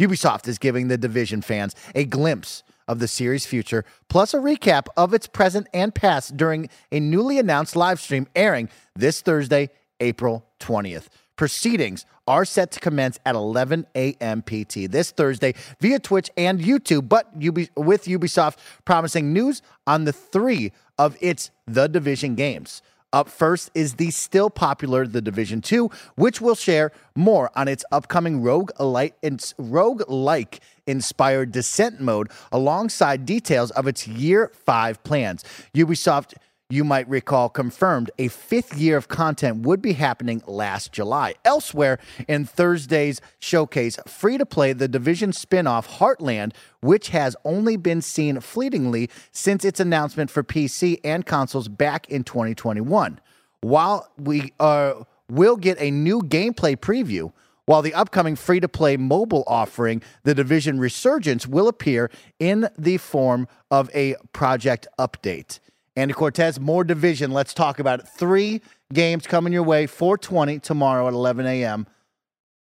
[0.00, 4.86] Ubisoft is giving the Division fans a glimpse of the series' future, plus a recap
[4.96, 9.68] of its present and past during a newly announced live stream airing this Thursday,
[10.00, 11.08] April 20th.
[11.40, 14.42] Proceedings are set to commence at 11 a.m.
[14.42, 20.70] PT this Thursday via Twitch and YouTube, but with Ubisoft promising news on the three
[20.98, 22.82] of its The Division games.
[23.14, 27.86] Up first is the still popular The Division 2, which will share more on its
[27.90, 35.42] upcoming rogue rogue-like inspired descent mode alongside details of its year 5 plans.
[35.74, 36.34] Ubisoft
[36.70, 41.34] you might recall confirmed a fifth year of content would be happening last July.
[41.44, 47.76] Elsewhere in Thursday's showcase, free to play the Division spin off Heartland, which has only
[47.76, 53.20] been seen fleetingly since its announcement for PC and consoles back in 2021.
[53.62, 54.94] While we uh,
[55.28, 57.32] will get a new gameplay preview,
[57.66, 62.96] while the upcoming free to play mobile offering, The Division Resurgence, will appear in the
[62.96, 65.60] form of a project update.
[66.00, 67.30] Andy Cortez, more division.
[67.30, 68.08] Let's talk about it.
[68.08, 71.86] Three games coming your way, 420 tomorrow at 11 a.m.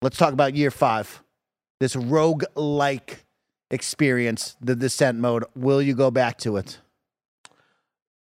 [0.03, 1.23] Let's talk about year five.
[1.79, 3.25] This rogue like
[3.71, 5.45] experience, the descent mode.
[5.55, 6.81] Will you go back to it?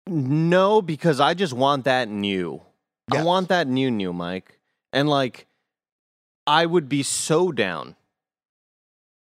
[0.06, 2.62] No, because I just want that new.
[3.10, 4.60] I want that new new, Mike.
[4.92, 5.48] And like
[6.46, 7.96] I would be so down.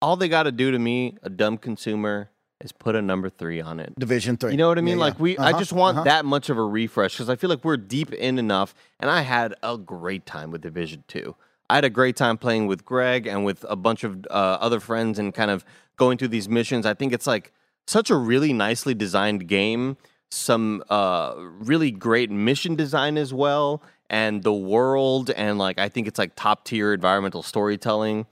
[0.02, 3.62] All they got to do to me, a dumb consumer, is put a number three
[3.62, 3.94] on it.
[4.00, 4.52] Division three.
[4.52, 4.98] You know what I mean?
[4.98, 6.04] Yeah, like we, I Uh-huh, just want uh-huh.
[6.06, 9.22] that much of a refresh because I feel like we're deep in enough, and I
[9.22, 11.36] had a great time with Division Two.
[11.70, 14.80] I had a great time playing with Greg and with a bunch of uh, other
[14.80, 15.66] friends and kind of
[15.98, 16.86] going through these missions.
[16.86, 17.52] I think it's like
[17.86, 19.98] such a really nicely designed game.
[20.30, 26.08] Some uh, really great mission design as well, and the world, and like I think
[26.08, 28.26] it's like top tier environmental storytelling.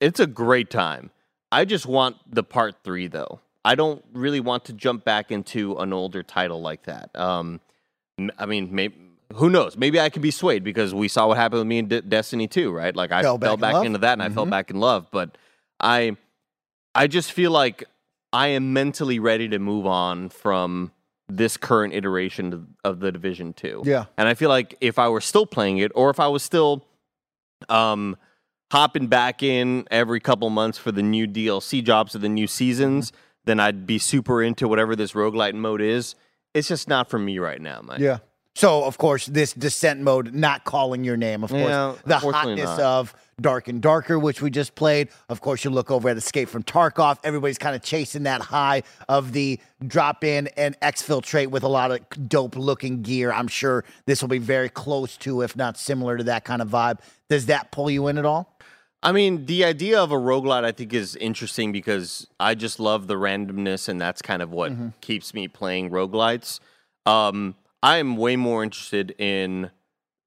[0.00, 1.10] It's a great time.
[1.50, 3.40] I just want the part three though.
[3.64, 7.14] I don't really want to jump back into an older title like that.
[7.14, 7.60] Um,
[8.38, 8.96] I mean, maybe
[9.34, 9.76] who knows?
[9.78, 12.46] Maybe I could be swayed because we saw what happened with me in D- Destiny
[12.48, 12.94] 2, right?
[12.94, 13.86] Like I Fell fell, back in back, love?
[13.86, 14.50] into that and I fell Mhm.
[14.50, 15.06] back in love.
[15.10, 15.38] But
[15.80, 16.16] I,
[16.94, 17.84] I just feel like
[18.32, 20.92] I am mentally ready to move on from
[21.28, 23.82] this current iteration of- the Division 2.
[23.86, 24.04] Yeah.
[24.18, 26.84] And I feel like if I were still playing it, or if I was still
[27.70, 28.16] um,
[28.70, 33.12] hopping back in every couple months for the new DLC jobs of the new seasons,
[33.44, 36.14] then I'd be super into whatever this roguelite mode is.
[36.54, 38.00] It's just not for me right now, man.
[38.00, 38.18] Yeah.
[38.54, 42.66] So of course, this descent mode, not calling your name, of course, Yeah, the hotness
[42.66, 42.80] not.
[42.80, 45.08] of Dark and Darker, which we just played.
[45.30, 47.18] Of course, you look over at Escape from Tarkov.
[47.24, 51.90] Everybody's kind of chasing that high of the drop in and exfiltrate with a lot
[51.90, 53.32] of dope looking gear.
[53.32, 56.68] I'm sure this will be very close to, if not similar to that kind of
[56.68, 57.00] vibe.
[57.30, 58.58] Does that pull you in at all?
[59.02, 63.08] I mean, the idea of a roguelite I think is interesting because I just love
[63.08, 64.88] the randomness, and that's kind of what Mm-hmm.
[65.00, 66.60] keeps me playing roguelites.
[67.04, 69.70] Um, I am way more interested in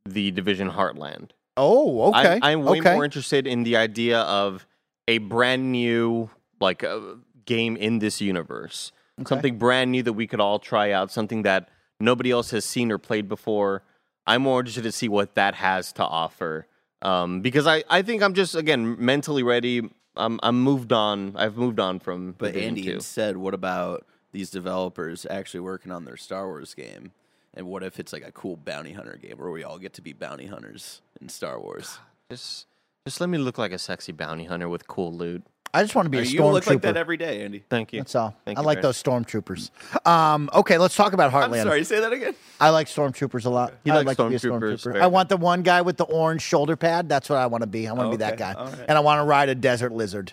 [0.06, 1.30] the Division Heartland.
[1.58, 2.40] Oh, okay.
[2.42, 2.94] I, I'm way okay.
[2.94, 4.66] more interested in the idea of
[5.08, 7.00] a brand new like uh,
[7.46, 8.92] game in this universe,
[9.26, 12.92] something brand new that we could all try out, something that nobody else has seen
[12.92, 13.84] or played before.
[14.28, 16.68] I'm more interested to see what that has to offer
[17.06, 19.90] um, because I, I think I'm just again mentally ready.
[20.18, 21.36] I'm I'm moved on.
[21.36, 22.36] I've moved on from.
[22.38, 22.92] But Division Andy, 2.
[22.94, 27.12] instead, what about these developers actually working on their Star Wars game?
[27.54, 30.02] And what if it's like a cool bounty hunter game where we all get to
[30.02, 32.00] be bounty hunters in Star Wars?
[32.30, 32.66] just
[33.06, 35.44] just let me look like a sexy bounty hunter with cool loot.
[35.76, 36.32] I just want to be a stormtrooper.
[36.34, 37.64] you look like that every day, Andy.
[37.70, 38.00] Thank you.
[38.00, 38.36] That's all.
[38.46, 39.70] Thank I you like very- those stormtroopers.
[40.08, 41.64] Um, okay, let's talk about I'm Heartland.
[41.64, 42.34] sorry, say that again.
[42.60, 43.74] I like stormtroopers a lot.
[43.84, 45.02] He I'd likes like to be a stormtroopers stormtrooper.
[45.02, 47.10] I want the one guy with the orange shoulder pad.
[47.10, 47.88] That's what I want to be.
[47.88, 48.54] I want to be that guy.
[48.54, 48.86] all right.
[48.88, 50.32] And I want to ride a desert lizard.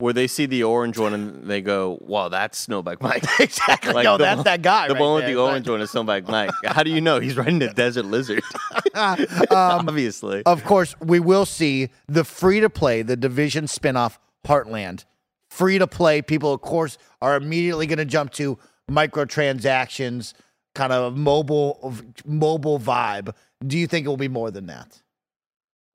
[0.00, 3.92] Where they see the orange one and they go, "Wow, that's Snowbike Mike." exactly.
[3.92, 4.86] Like Yo, the that's that guy.
[4.86, 5.34] The right one with there.
[5.34, 6.52] the orange one is Snowbike Mike.
[6.64, 8.42] How do you know he's riding a desert lizard?
[8.94, 10.42] Um, Obviously.
[10.44, 14.18] Of course, we will see the free to play, the division spinoff
[14.48, 15.04] Heartland.
[15.50, 16.20] Free to play.
[16.20, 18.58] People, of course, are immediately going to jump to
[18.90, 20.34] microtransactions,
[20.74, 23.34] kind of mobile, mobile vibe.
[23.66, 25.00] Do you think it will be more than that?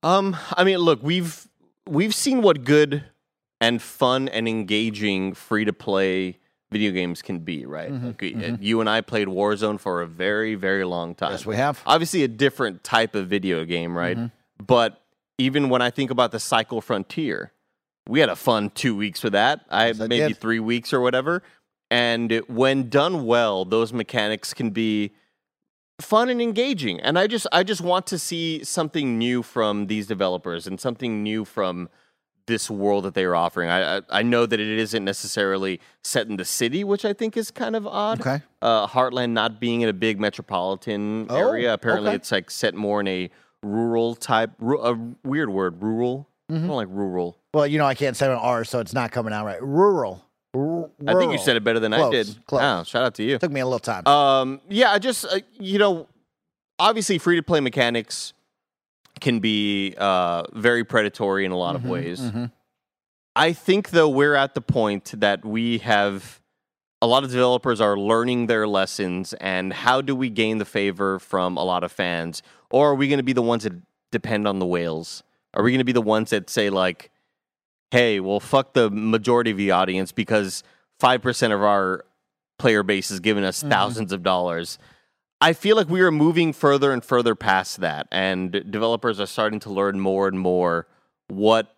[0.02, 1.48] Um, I mean, look, we've
[1.88, 3.04] we've seen what good
[3.60, 6.38] and fun and engaging free to play
[6.70, 7.90] video games can be, right?
[7.90, 11.30] Mm-hmm, Like, uh, You and I played Warzone for a very, very long time.
[11.30, 11.80] Yes, we have.
[11.86, 14.16] Obviously, a different type of video game, right?
[14.16, 14.64] Mm-hmm.
[14.64, 15.00] But
[15.38, 17.52] even when I think about the Cycle Frontier,
[18.08, 19.60] we had a fun two weeks with that.
[19.70, 21.42] I Yes, maybe three weeks or whatever.
[21.90, 25.12] And when done well, those mechanics can be
[26.00, 27.00] fun and engaging.
[27.00, 31.22] And I just I just want to see something new from these developers and something
[31.22, 31.88] new from
[32.46, 33.70] this world that they are offering.
[33.70, 37.36] I I, I know that it isn't necessarily set in the city, which I think
[37.36, 38.20] is kind of odd.
[38.20, 38.42] Okay.
[38.60, 41.72] Uh, Heartland not being in a big metropolitan Oh, area.
[41.72, 42.16] Apparently, okay.
[42.16, 43.30] it's like set more in a
[43.62, 44.50] rural type.
[44.58, 46.28] Ru- a weird word, rural.
[46.50, 46.64] Mm-hmm.
[46.64, 47.38] I don't like rural.
[47.54, 49.62] Well, you know, I can't say an R, so it's not coming out right.
[49.62, 50.22] Rural.
[50.56, 52.26] I think you said it better than I did.
[52.46, 52.62] close.
[52.62, 53.38] Oh, shout out to you.
[53.38, 54.06] Took me a little time.
[54.06, 56.06] Um, yeah, I just uh, you know,
[56.78, 58.32] obviously, free to play mechanics
[59.20, 62.32] can be uh, very predatory in a lot Mm-hmm, of ways.
[63.36, 66.40] I think though we're at the point that we have
[67.02, 71.18] a lot of developers are learning their lessons, and how do we gain the favor
[71.18, 73.72] from a lot of fans, or are we going to be the ones that
[74.12, 75.22] depend on the whales?
[75.52, 77.10] Are we going to be the ones that say like,
[77.94, 80.62] "Hey, well, fuck the majority of the audience because
[80.98, 82.04] five percent of our
[82.58, 83.70] player base is giving us mm-hmm.
[83.70, 84.78] thousands of dollars."
[85.40, 89.60] I feel like we are moving further and further past that, and developers are starting
[89.60, 90.86] to learn more and more
[91.28, 91.74] what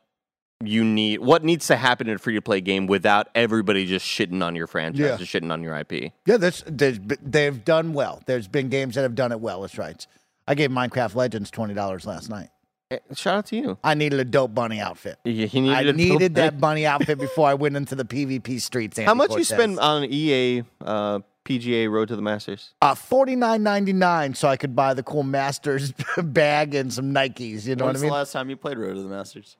[0.64, 4.06] you need, what needs to happen in a free to play game without everybody just
[4.06, 5.16] shitting on your franchise, Yeah.
[5.16, 6.12] just shitting on your IP.
[6.24, 8.22] Yeah, there's they've done well.
[8.26, 9.62] There's been games that have done it well.
[9.62, 10.06] That's right.
[10.48, 12.50] I gave Minecraft Legends twenty dollars last night.
[12.90, 13.78] Eh, Shout out to you.
[13.82, 15.18] I needed a dope bunny outfit.
[15.24, 18.96] You- He needed I needed that bunny outfit before I went into the PvP streets.
[18.98, 19.48] How Andy much you Cortez.
[19.48, 22.74] spend on EA uh, PGA Road to the Masters?
[22.80, 27.12] Uh, forty nine ninety nine, so I could buy the cool Masters bag and some
[27.12, 27.66] Nikes.
[27.66, 28.10] You know When's what I mean?
[28.10, 29.56] the last time you played Road to the Masters?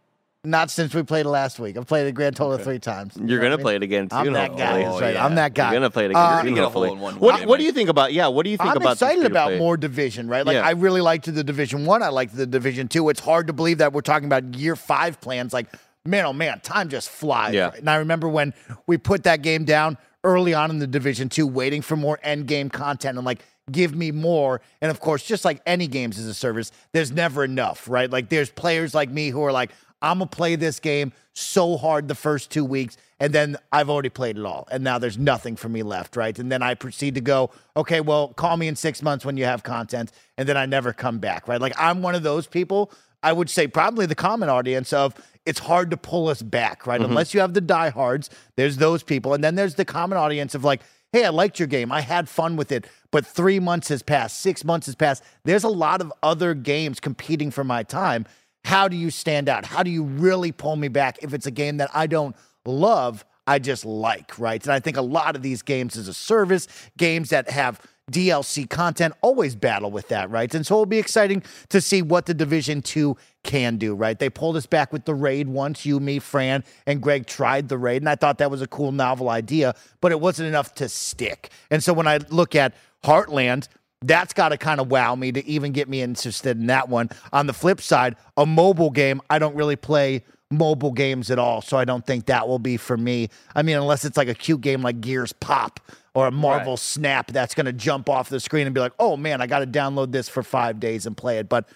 [0.47, 1.77] Not since we played it last week.
[1.77, 3.17] I've played a grand total of three times.
[3.17, 3.65] You You're know gonna I mean?
[3.65, 4.17] play it again too.
[4.17, 4.83] I'm that guy.
[4.83, 4.85] hopefully.
[4.85, 5.15] That's Oh, right.
[5.15, 5.25] yeah.
[5.27, 5.71] I'm that guy.
[5.73, 6.23] You're gonna play it again.
[6.23, 6.89] Uh, too, get a hopefully.
[6.89, 8.13] hole in one What, game, what do you think about?
[8.13, 8.77] Yeah, what do you think about it?
[8.77, 8.99] I'm about?
[8.99, 9.65] this excited about free-to-play?
[9.65, 10.47] more division, right?
[10.47, 10.67] Like Yeah.
[10.67, 12.03] I really liked the division one.
[12.03, 13.09] I liked the division two.
[13.09, 15.53] It's hard to believe that we're talking about year five plans.
[15.53, 15.67] Like,
[16.05, 17.53] man, oh man, time just flies.
[17.53, 17.71] Yeah.
[17.71, 17.79] right?
[17.81, 18.55] And I remember when
[18.87, 22.47] we put that game down early on in the division two, waiting for more end
[22.47, 23.41] game content and like
[23.73, 24.61] give me more.
[24.81, 28.09] And of course, just like any games as a service, there's never enough, right?
[28.09, 29.73] Like there's players like me who are like,
[30.03, 34.09] I'm gonna play this game so hard the first two weeks, and then I've already
[34.09, 36.39] played it all, and now there's nothing for me left, right?
[36.39, 39.45] And then I proceed to go, okay, well, call me in six months when you
[39.45, 41.61] have content, and then I never come back, right?
[41.61, 42.93] Like I'm one of those people.
[43.23, 45.15] I would say probably the common audience of
[45.47, 47.01] it's hard to pull us back, right?
[47.01, 47.11] Mm-hmm.
[47.11, 50.65] Unless you have the diehards, there's those people, and then there's the common audience of
[50.65, 50.83] like,
[51.13, 54.41] hey, I liked your game, I had fun with it, but three months has passed,
[54.41, 55.23] six months has passed.
[55.45, 58.27] There's a lot of other games competing for my time
[58.67, 59.65] how do you stand out?
[59.65, 63.25] How do you really pull me back if it's a game that I don't love,
[63.47, 64.61] I just like, right?
[64.61, 66.67] And I think a lot of these games as a service,
[66.99, 70.53] games that have DLC content always battle with that, right?
[70.53, 74.19] And so it'll be exciting to see what the Division 2 can do, right?
[74.19, 77.79] They pulled us back with the raid once, you, me, Fran, and Greg tried the
[77.79, 80.89] raid, and I thought that was a cool novel idea, but it wasn't enough to
[80.89, 81.51] stick.
[81.71, 83.69] And so when I look at Heartland,
[84.07, 87.11] that's got to kind of wow me to even get me interested in that one.
[87.33, 91.61] On the flip side, a mobile game, I don't really play mobile games at all,
[91.61, 93.29] so I don't think that will be for me.
[93.55, 95.81] I mean, unless it's like a cute game like Gears Pop
[96.15, 99.17] or a Marvel Snap that's going to jump off the screen and be like, oh
[99.17, 101.49] man, I got to download this for five days and play it.
[101.49, 101.69] But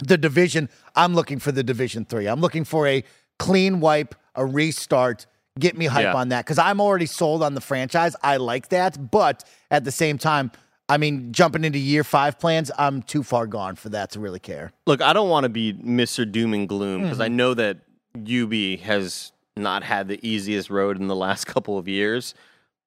[0.00, 2.26] the division, I'm looking for the division three.
[2.26, 3.04] I'm looking for a
[3.38, 5.26] clean wipe, a restart.
[5.58, 6.14] Get me hype Yeah.
[6.14, 8.14] on that because I'm already sold on the franchise.
[8.22, 10.50] I like that, but at the same time,
[10.88, 14.38] I mean, jumping into year five plans, I'm too far gone for that to really
[14.38, 14.72] care.
[14.86, 16.30] Look, I don't want to be Mr.
[16.30, 17.22] Doom and Gloom because Mm-hmm.
[17.24, 17.78] I know that
[18.24, 22.34] Ubi has not had the easiest road in the last couple of years.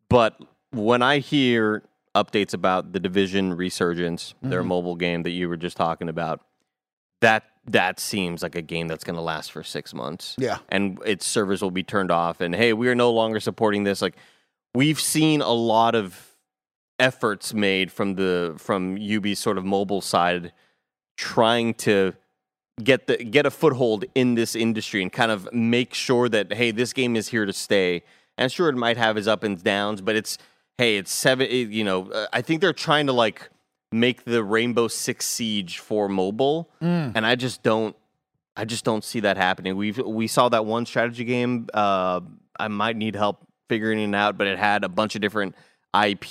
[0.10, 0.40] But
[0.72, 1.84] when I hear
[2.16, 4.68] updates about the Division Resurgence, their Mm-hmm.
[4.70, 6.42] mobile game that you were just talking about,
[7.22, 10.36] that that seems like a game that's going to last for six months.
[10.40, 10.60] Yeah.
[10.70, 12.40] and its servers will be turned off.
[12.42, 14.02] And hey, we are no longer supporting this.
[14.02, 14.16] Like
[14.74, 16.29] we've seen a lot of
[17.00, 20.52] efforts made from the from Ubi's sort of mobile side
[21.18, 22.14] trying to
[22.84, 26.72] get the get a foothold in this industry and kind of make sure that hey
[26.72, 28.04] this game is here to stay.
[28.38, 30.38] And sure it might have its up and downs but it's
[30.78, 33.50] hey it's seven it- you know uh, i think they're trying to like
[33.92, 36.70] make the rainbow six siege for mobile.
[36.82, 37.96] And i just don't
[38.56, 39.76] i just don't see that happening.
[39.76, 42.22] We we saw that one strategy game uh
[42.60, 45.54] i might need help figuring it out but it had a bunch of different
[46.06, 46.24] ip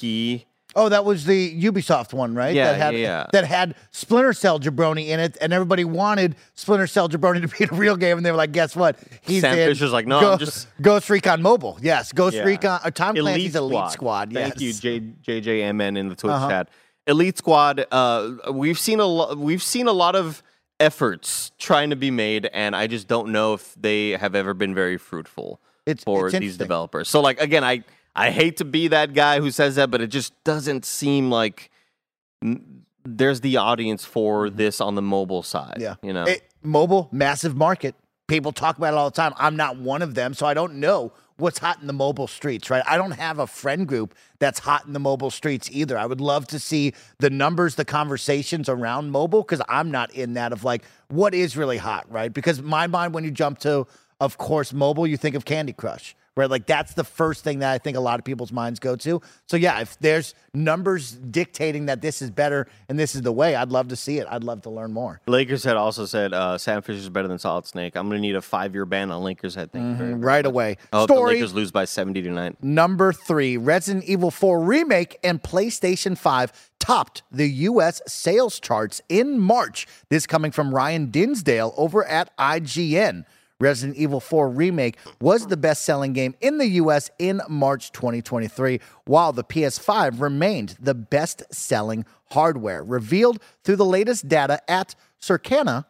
[0.78, 2.54] Oh, that was the Ubisoft one, right?
[2.54, 3.26] Yeah, that had, yeah, yeah.
[3.32, 7.64] That had Splinter Cell Jabroni in it, and everybody wanted Splinter Cell Jabroni to be
[7.64, 8.98] a real game, and they were like, "Guess what?
[9.22, 12.44] He's Sam in Fisher's like, "No, Go- I'm just- Ghost Recon Mobile." Yes, Ghost Yeah.
[12.44, 12.80] Recon.
[12.84, 14.32] Uh, Tom Clancy's Elite Squad.
[14.32, 14.84] Thank yes.
[14.84, 16.48] you, J- JJMN in the Twitch Uh-huh.
[16.48, 16.68] chat.
[17.06, 17.86] Elite Squad.
[17.90, 19.36] Uh, we've seen a lot.
[19.36, 20.42] We've seen a lot of
[20.80, 24.74] efforts trying to be made, and I just don't know if they have ever been
[24.74, 27.08] very fruitful It's- for it's these developers.
[27.08, 27.82] So, like again, I
[28.18, 31.70] I hate to be that guy who says that, but it just doesn't seem like
[33.04, 35.74] there's the audience for this on the mobile side.
[35.76, 35.82] Mm-hmm.
[35.82, 35.94] Yeah.
[36.02, 36.24] you know.
[36.24, 37.94] It- mobile, massive market.
[38.26, 39.32] People talk about it all the time.
[39.38, 42.68] I'm not one of them, so I don't know what's hot in the mobile streets,
[42.68, 42.82] right?
[42.86, 45.96] I don't have a friend group that's hot in the mobile streets either.
[45.96, 50.34] I would love to see the numbers, the conversations around mobile, because I'm not in
[50.34, 52.32] that of like, what is really hot, right?
[52.32, 53.86] Because my mind, when you jump to,
[54.20, 56.14] of course, mobile, you think of Candy Crush.
[56.36, 58.94] Right, like that's the first thing that I think a lot of people's minds go
[58.94, 59.20] to.
[59.46, 63.56] So yeah, if there's numbers dictating that this is better and this is the way,
[63.56, 64.26] I'd love to see it.
[64.30, 65.20] I'd love to learn more.
[65.26, 67.96] Lakers had also said uh, Sam Fisher's better than Solid Snake.
[67.96, 69.70] I'm going to need a five year ban on Lakers head.
[69.72, 70.22] Very much.
[70.24, 70.76] right away.
[70.92, 72.56] I hope the Lakers lose by 70 to 9.
[72.62, 78.00] number three Resident Evil 4 Remake and PlayStation 5 topped the U.S.
[78.06, 79.88] sales charts in March.
[80.08, 83.24] This coming from Ryan Dinsdale over at IGN.
[83.60, 88.80] Resident Evil 4 Remake was the best selling game in the US in March 2023,
[89.04, 92.84] while the PS5 remained the best selling hardware.
[92.84, 95.86] Revealed through the latest data at Circana,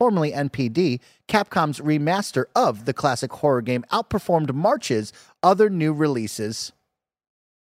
[0.00, 0.98] formerly NPD,
[1.28, 5.12] Capcom's remaster of the classic horror game outperformed March's
[5.44, 6.72] other new releases.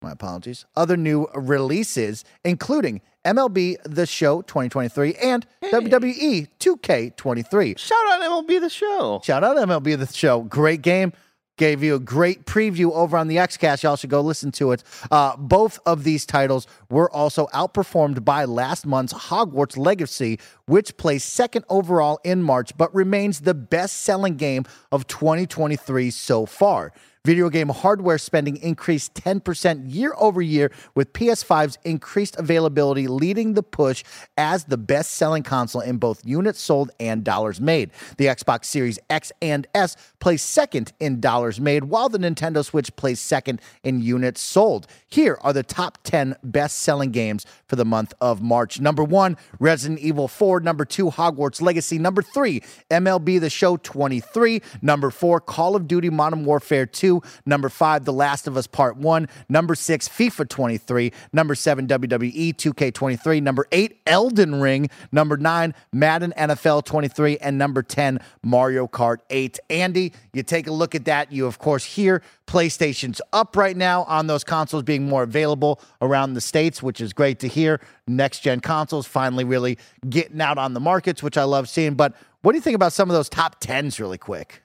[0.03, 0.65] My apologies.
[0.77, 7.79] Other new releases, including MLB The Show 2023 and E WWE 2K23.
[7.79, 9.21] Shout out MLB the show.
[9.23, 10.41] Shout out MLB The Show.
[10.43, 11.13] Great game.
[11.59, 13.83] gave you a great preview over on the XCast.
[13.83, 14.83] Y'all should go listen to it.
[15.11, 21.29] Uh, both of these titles were also outperformed by last month's Hogwarts Legacy, which placed
[21.29, 26.95] second overall in March, but remains the best selling game of 2023 so far.
[27.27, 33.63] Video game hardware spending increased 10% year over year, with PS5's increased availability leading the
[33.63, 34.03] push
[34.39, 37.91] as the best selling console in both units sold and dollars made.
[38.17, 42.97] The Xbox Series X and S placed second in dollars made, while the Nintendo Switch
[42.97, 44.87] placed second in units sold.
[45.07, 48.81] Here are the top 10 best selling games for the month of March.
[48.81, 50.61] Number one, Resident Evil 4.
[50.61, 51.99] Number two, Hogwarts Legacy.
[51.99, 54.63] Number three, MLB The Show 23.
[54.81, 57.10] Number four, Call of Duty Modern Warfare 2.
[57.47, 59.29] Number five, The Last of Us Part 1.
[59.49, 61.13] Number six, FIFA 23.
[61.33, 63.43] Number seven, WWE 2K23.
[63.43, 64.89] Number eight, Elden Ring.
[65.13, 67.39] Number nine, Madden NFL 23.
[67.39, 69.59] And number 10, Mario Kart 8.
[69.71, 71.33] Andy, you take a look at that.
[71.33, 76.35] You, of course, hear PlayStation's up right now on those consoles being more available around
[76.35, 77.81] the States, which is great to hear.
[78.09, 81.95] Next gen consoles finally really getting out on the markets, which I love seeing.
[81.95, 84.63] But what do you think about some of those top 10s really quick?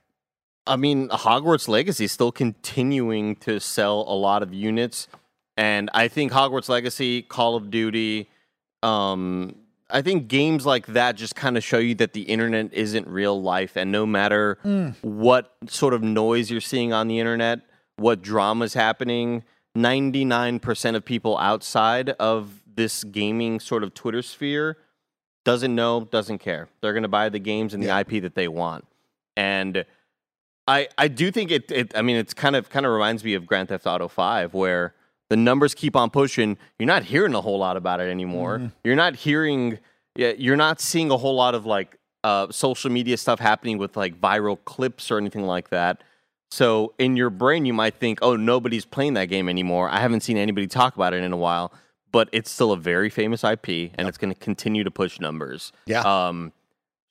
[0.67, 5.07] I mean, Hogwarts Legacy is still continuing to sell a lot of units,
[5.57, 8.29] and I think Hogwarts Legacy, Call of Duty,
[8.81, 9.55] um,
[9.89, 13.39] I think games like that just kind of show you that the internet isn't real
[13.41, 14.57] life, and no matter
[15.01, 17.59] what sort of noise you're seeing on the internet,
[17.97, 19.43] what drama is happening,
[19.75, 24.77] ninety nine percent of people outside of this gaming sort of Twitter sphere
[25.45, 26.67] doesn't know, doesn't care.
[26.81, 28.85] They're going to buy the games and the IP that they want,
[29.37, 29.85] and
[30.67, 33.33] I I do think it, it I mean it's kind of kind of reminds me
[33.33, 34.93] of Grand Theft Auto 5 where
[35.29, 36.57] the numbers keep on pushing.
[36.79, 38.71] You're not hearing a whole lot about it anymore.
[38.83, 39.79] You're not hearing
[40.15, 43.95] yeah, you're not seeing a whole lot of like uh, social media stuff happening with
[43.95, 46.03] like viral clips or anything like that.
[46.49, 49.89] So in your brain you might think, "Oh, nobody's playing that game anymore.
[49.89, 51.73] I haven't seen anybody talk about it in a while."
[52.11, 55.73] But it's still a very famous IP and it's going to continue to push numbers.
[55.85, 56.01] Yeah.
[56.01, 56.53] Um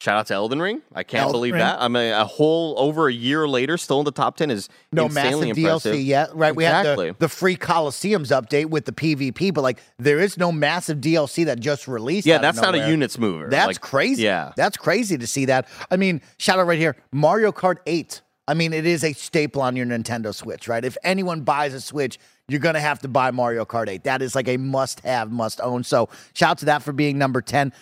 [0.04, 0.82] Shout out to Elden Ring.
[0.94, 1.60] I can't Elden believe Ring.
[1.60, 1.80] that.
[1.80, 5.06] I mean, a whole over a year later, still in the top ten is no
[5.06, 5.94] insanely massive impressive.
[5.94, 6.54] DLC yet, right?
[6.54, 7.06] We Exactly.
[7.06, 10.98] had the, the free Coliseums update with the PvP, but like there is no massive
[10.98, 12.26] DLC that just released.
[12.26, 13.48] Yeah, that's not a units mover.
[13.48, 14.24] That's Like, crazy.
[14.24, 15.66] Yeah, That's crazy to see that.
[15.90, 18.20] I mean, shout out right here Mario Kart 8.
[18.46, 20.84] I mean, it is a staple on your Nintendo Switch, right?
[20.84, 24.04] If anyone buys a Switch, you're going to have to buy Mario Kart 8.
[24.04, 25.82] That is like a must have, must own.
[25.82, 27.72] So, shout out to that for being number 10.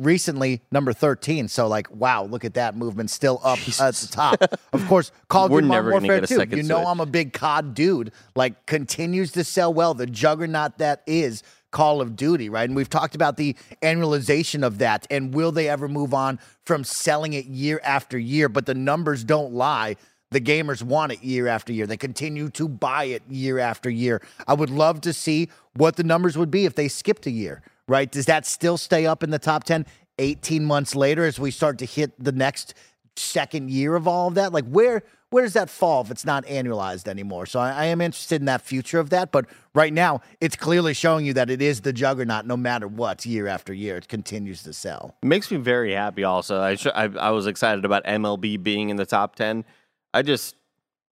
[0.00, 1.48] Recently, number 13.
[1.48, 4.42] So, like, wow, look at that movement still up at the top.
[4.72, 6.26] of course, Call of Duty Modern Warfare 2.
[6.26, 6.88] second You know, Switch.
[6.88, 8.12] I'm a big COD dude.
[8.34, 9.94] Like, continues to sell well.
[9.94, 12.68] The juggernaut that is Call of Duty, right?
[12.68, 15.06] And we've talked about the annualization of that.
[15.10, 18.48] And will they ever move on from selling it year after year?
[18.48, 19.96] But the numbers don't lie.
[20.30, 21.86] The gamers want it year after year.
[21.86, 24.22] They continue to buy it year after year.
[24.46, 27.62] I would love to see what the numbers would be if they skipped a year,
[27.92, 28.10] right?
[28.10, 29.84] Does that still stay up in the top 10
[30.18, 32.74] 18 months later as we start to hit the next
[33.16, 34.50] second year of all of that?
[34.50, 37.44] Like, where where does that fall if it's not annualized anymore?
[37.46, 39.30] So I, I am interested in that future of that.
[39.30, 43.24] But right now, it's clearly showing you that it is the juggernaut no matter what,
[43.26, 43.96] year after year.
[43.96, 45.14] It continues to sell.
[45.22, 46.24] It makes me very happy.
[46.24, 49.66] Also, I, sh- I I was excited about MLB being in the top ten.
[50.14, 50.56] I just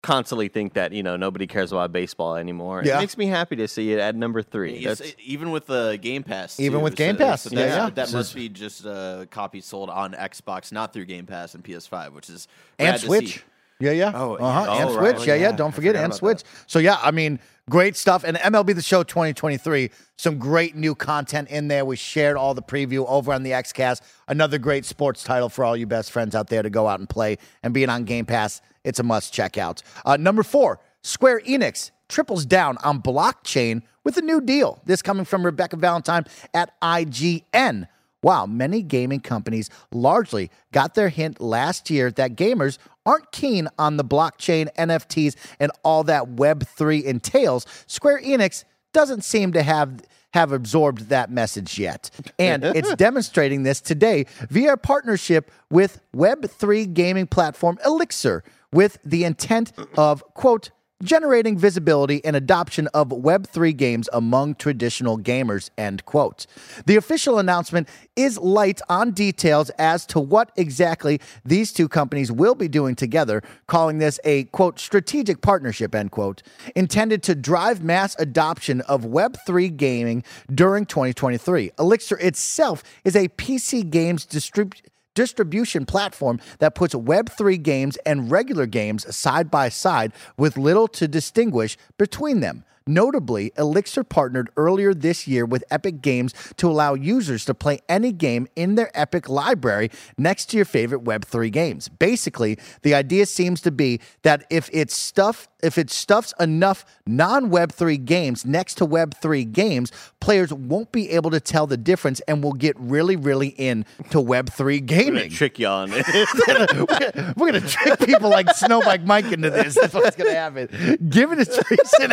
[0.02, 2.82] constantly think that you know nobody cares about baseball anymore.
[2.84, 2.96] Yeah.
[2.98, 4.76] It makes me happy to see it at number three.
[4.78, 6.58] It's- That's, even with the Game Pass.
[6.60, 7.90] Even with Game so- Pass, so yeah, yeah.
[7.90, 12.12] That must be just uh, copies sold on Xbox, not through Game Pass and PS5,
[12.12, 12.46] which is
[12.78, 13.34] and rad to Switch.
[13.36, 13.40] see.
[13.80, 14.12] Yeah, yeah.
[14.12, 14.64] Oh, uh-huh.
[14.66, 14.80] yeah.
[14.80, 15.16] and Oh, Switch.
[15.18, 15.26] right.
[15.28, 15.40] Yeah, yeah.
[15.50, 16.42] Yeah, Don't forget and about Switch.
[16.66, 17.38] So yeah, I mean,
[17.70, 18.24] great stuff.
[18.24, 21.84] And MLB The Show 2023, some great new content in there.
[21.84, 24.00] We shared all the preview over on the XCast.
[24.26, 27.08] Another great sports title for all you best friends out there to go out and
[27.08, 27.38] play.
[27.62, 29.82] And being on Game Pass, it's a must check out.
[30.04, 34.80] Uh, number four, Square Enix triples down on blockchain with a new deal.
[34.86, 36.24] This coming from Rebecca Valentine
[36.54, 37.86] at IGN.
[38.22, 43.96] Wow, many gaming companies largely got their hint last year that gamers aren't keen on
[43.96, 47.64] the blockchain, NFTs, and all that Web3 entails.
[47.86, 50.02] Square Enix doesn't seem to have
[50.34, 52.10] have absorbed that message yet.
[52.38, 59.24] And it's demonstrating this today via a partnership with Web3 gaming platform Elixir with the
[59.24, 60.70] intent of, quote,
[61.02, 66.46] generating visibility and adoption of Web3 games among traditional gamers, end quote.
[66.86, 72.56] The official announcement is light on details as to what exactly these two companies will
[72.56, 76.42] be doing together, calling this a, quote, strategic partnership, end quote,
[76.74, 81.70] intended to drive mass adoption of Web3 gaming during 2023.
[81.78, 84.80] Elixir itself is a PC games distrib-
[85.18, 91.08] distribution platform that puts Web3 games and regular games side by side with little to
[91.08, 92.62] distinguish between them.
[92.88, 98.12] Notably, Elixir partnered earlier this year with Epic Games to allow users to play any
[98.12, 101.88] game in their Epic library next to your favorite Web3 games.
[101.88, 108.04] Basically, the idea seems to be that if it's stuff if it stuffs enough non-Web3
[108.04, 112.52] games next to Web3 games, players won't be able to tell the difference and will
[112.52, 115.30] get really really into Web3 gaming.
[115.30, 116.06] Trick you on it.
[117.36, 119.74] We're gonna trick people like Snowbike Mike into this.
[119.74, 121.08] That's what's gonna happen.
[121.10, 122.12] Given its recent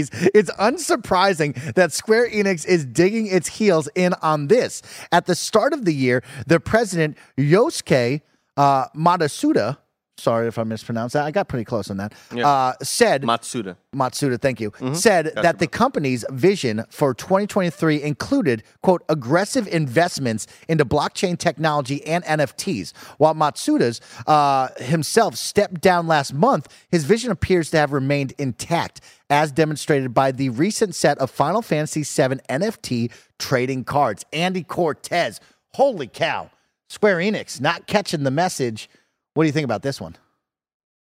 [0.00, 4.82] activities, it's unsurprising that Square Enix is digging its heels in on this.
[5.12, 8.22] At the start of the year, the president Yosuke
[8.56, 9.78] uh, Matsuda.
[10.16, 11.24] Sorry if I mispronounced that.
[11.24, 12.14] I got pretty close on that.
[12.32, 13.76] Uh, said Matsuda.
[13.94, 20.84] Matsuda, thank you, said that the company's vision for 2023 included, quote, aggressive investments into
[20.84, 22.94] blockchain technology and NFTs.
[23.18, 29.00] While Matsuda's uh, himself stepped down last month, his vision appears to have remained intact,
[29.30, 34.24] as demonstrated by the recent set of Final Fantasy VII NFT trading cards.
[34.32, 35.40] Andy Cortez,
[35.72, 36.50] holy cow.
[36.88, 38.88] Square Enix not catching the message.
[39.34, 40.16] What do you think about this one?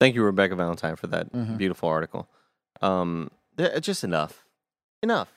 [0.00, 1.56] Thank you, Rebecca Valentine, for that Mhm.
[1.56, 2.28] beautiful article.
[2.82, 4.44] Um, it's just enough.
[5.02, 5.32] Enough.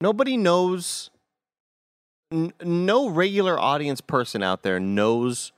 [0.00, 1.10] Nobody knows.
[2.32, 5.52] N- no regular audience person out there knows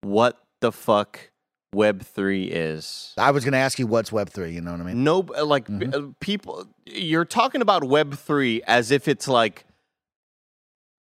[0.00, 1.30] what the fuck
[1.74, 3.12] Web three is.
[3.18, 5.04] I was going to ask you what's Web3, you know what I mean?
[5.04, 9.66] No, like b- uh, people, you're talking about Web three as if it's like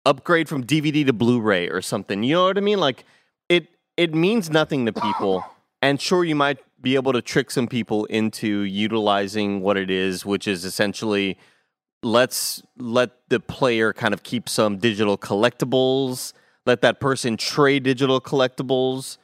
[0.05, 2.23] upgrade from DVD to Blu-ray or something.
[2.23, 2.81] You know what I mean?
[2.81, 3.05] Like
[3.99, 5.45] it, means nothing to people.
[5.83, 10.25] And sure, you might be able to trick some people into utilizing what it is,
[10.25, 11.39] which is essentially
[12.03, 16.33] let's let the player kind of keep some digital collectibles.
[16.65, 19.19] Let that person trade digital collectibles.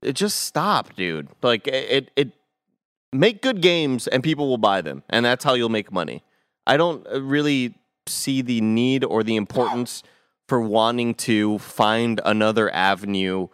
[0.00, 1.28] It just stop, dude.
[1.42, 2.32] Like it, it
[3.12, 6.22] make good games and people will buy them and that's how you'll make money
[6.66, 7.74] i don't uh, really
[8.06, 10.02] see the need or the importance
[10.46, 13.48] for wanting to find another avenue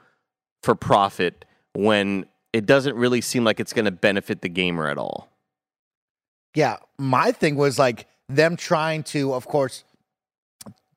[0.64, 1.44] for profit
[1.74, 5.28] when it doesn't really seem like it's going to benefit the gamer at all.
[6.54, 9.84] Yeah, my thing was like them trying to, of course,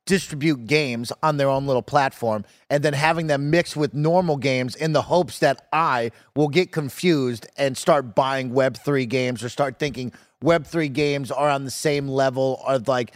[0.05, 4.75] distribute games on their own little platform and then having them mix with normal games
[4.75, 9.79] in the hopes that I will get confused and start buying Web3 games or start
[9.79, 10.13] thinking
[10.43, 13.13] Web3 games are on the same level of like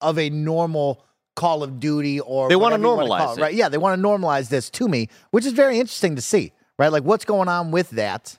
[0.00, 1.04] of a normal
[1.38, 3.40] Call of Duty or They wanna whatever wanna normalize call it.
[3.40, 3.54] right?
[3.54, 6.90] Yeah, they want to normalize this to me, which is very interesting to see, right?
[6.92, 8.36] Like what's going on with that.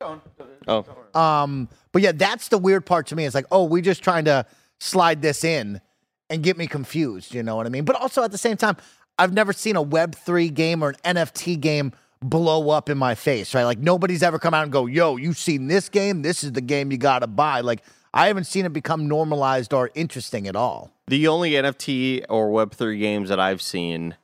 [0.00, 0.84] oh
[1.14, 3.24] Um, but yeah, that's the weird part to me.
[3.24, 4.44] It's like, oh, we just trying to
[4.80, 5.80] slide this in
[6.28, 7.34] and get me confused.
[7.34, 7.84] You know what I mean?
[7.84, 8.76] But also at the same time,
[9.18, 13.14] I've never seen a Web three game or an NFT game blow up in my
[13.14, 13.54] face.
[13.54, 13.64] Right?
[13.64, 16.22] Like nobody's ever come out and go, "Yo, you seen this game?
[16.22, 17.82] This is the game you got to buy." Like
[18.14, 20.90] I haven't seen it become normalized or interesting at all.
[21.08, 24.16] the only nft or web3 games that i've seen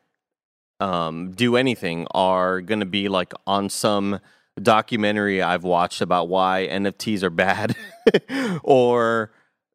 [0.81, 4.21] um, do anything are going to be like on some
[4.63, 7.77] documentary I've watched about why NFTs are bad,
[8.63, 9.33] or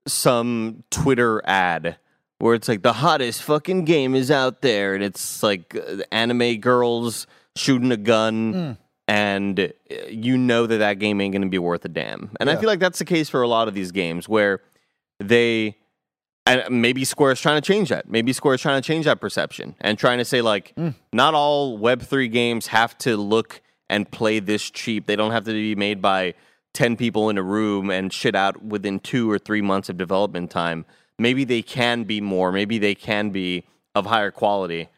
[0.07, 1.97] some Twitter ad
[2.39, 5.75] where it's like the hottest fucking game is out there, and it's like
[6.11, 8.77] anime girls shooting a gun.
[9.07, 9.67] And uh,
[10.07, 12.31] you know that that game ain't going to be worth a damn.
[12.39, 14.61] And I feel like that's the case for a lot of these games where
[15.19, 15.77] they
[16.45, 18.09] and maybe Square is trying to change that.
[18.09, 20.73] Maybe Square is trying to change that perception and trying to say like,
[21.13, 25.05] not all Web three games have to look and play this cheap.
[25.05, 26.33] They don't have to be made by
[26.73, 30.49] ten people in a room and shit out within two or three months of development
[30.49, 30.85] time.
[31.19, 32.51] Maybe they can be more.
[32.51, 34.89] Maybe they can be of higher quality.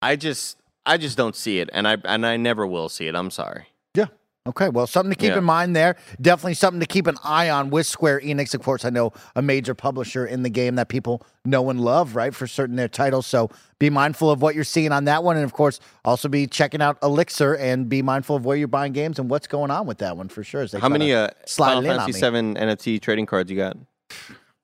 [0.00, 0.57] I just,
[0.88, 3.14] I just don't see it, and I and I never will see it.
[3.14, 3.66] I'm sorry.
[3.94, 4.06] Yeah.
[4.46, 4.70] Okay.
[4.70, 5.38] Well, something to keep Yeah.
[5.38, 5.96] in mind there.
[6.20, 8.54] Definitely something to keep an eye on with Square Enix.
[8.54, 12.16] Of course, I know a major publisher in the game that people know and love,
[12.16, 13.26] right, for certain their titles.
[13.26, 15.36] So be mindful of what you're seeing on that one.
[15.36, 18.94] And of course, also be checking out Elixir and be mindful of where you're buying
[18.94, 20.66] games and what's going on with that one for sure.
[20.80, 22.20] How many uh, Final it in on Fantasy me.
[22.20, 23.76] Seven NFT trading cards you got?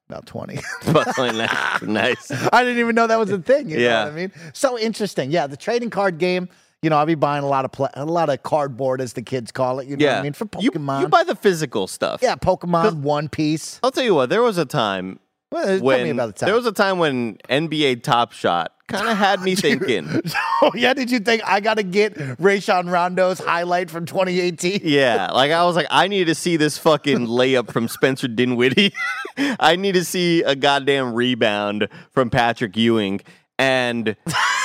[0.09, 0.59] About 20.
[0.89, 1.83] nice.
[1.83, 2.31] nice.
[2.53, 3.71] I didn't even know that was a thing.
[3.71, 4.05] You know Yeah.
[4.05, 4.33] what I mean?
[4.53, 5.31] So interesting.
[5.31, 6.49] Yeah, the trading card game.
[6.83, 9.23] You know, I'll be buying a lot of pla a lot of cardboard, as the
[9.23, 9.89] kids call it.
[9.89, 10.13] You know Yeah.
[10.17, 10.33] what I mean?
[10.35, 11.01] For You- Pokemon.
[11.01, 12.21] you buy the physical stuff.
[12.23, 13.81] yeah, Pokemon, One Piece.
[13.83, 14.29] I'll tell you what.
[14.29, 15.19] There was a time
[15.55, 16.47] Well, tell me when about the time.
[16.49, 20.09] there was a time when NBA Top Shot kind of had me thinking.
[20.63, 24.81] oh yeah, did you think I got to get Rajon Rondo's highlight from 2018?
[24.85, 28.93] Yeah, like I was like, I need to see this fucking layup from Spencer Dinwiddie.
[29.39, 33.21] I need to see a goddamn rebound from Patrick Ewing.
[33.59, 34.17] And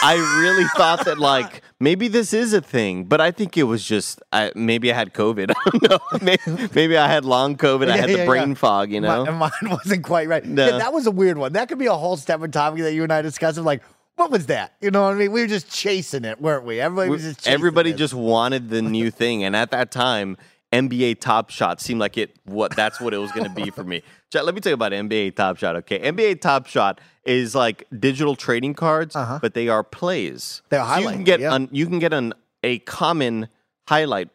[0.01, 3.83] I really thought that like maybe this is a thing, but I think it was
[3.83, 5.51] just I, maybe I had COVID.
[5.65, 5.99] I don't know.
[6.21, 7.89] Maybe, maybe I had long COVID.
[7.91, 8.55] I Yeah, had the yeah, brain yeah.
[8.55, 8.91] fog.
[8.91, 9.25] You know.
[9.25, 10.45] Mi- mine wasn't quite right.
[10.45, 10.77] No.
[10.77, 11.53] That was a weird one.
[11.53, 13.57] That could be a whole separate topic that you and I discussed.
[13.57, 13.81] Of like,
[14.15, 14.73] what was that?
[14.81, 15.31] You know what I mean?
[15.31, 16.79] We were just chasing it, weren't we?
[16.79, 17.97] Everybody was just chasing Everybody it.
[17.97, 20.37] just wanted the new thing, and at that time,
[20.71, 22.35] NBA Top Shot seemed like it.
[22.45, 24.03] What that's what it was going to be for me.
[24.31, 25.75] Chat, let me tell you about NBA Top Shot.
[25.77, 30.61] Okay, NBA Top Shot is like digital trading cards, but they are plays.
[30.69, 31.55] They're So you can get yeah.
[31.55, 33.47] an, you can get an a common
[33.87, 34.29] highlight,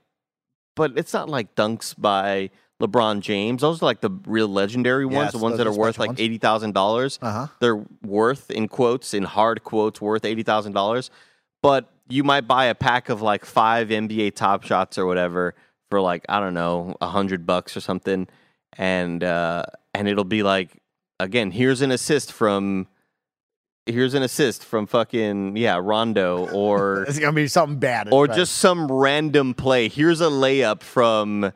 [0.74, 2.50] but it's not like dunks by
[2.82, 3.62] LeBron James.
[3.62, 6.74] Those are like the real legendary ones, the ones that are worth like eighty thousand
[6.74, 7.20] dollars.
[7.22, 7.46] Uh-huh.
[7.60, 11.10] They're worth in quotes, in hard quotes, worth eighty thousand dollars.
[11.62, 15.54] But you might buy a pack of like five NBA Top Shots or whatever
[15.90, 18.26] for like I don't know a hundred bucks or something,
[18.76, 20.82] and uh, and it'll be like
[21.20, 22.88] again, here's an assist from.
[23.86, 28.08] Here's an assist from fucking yeah Rondo or It's gonna be something bad.
[28.10, 29.90] or just some random play.
[29.90, 31.52] Here's a layup from,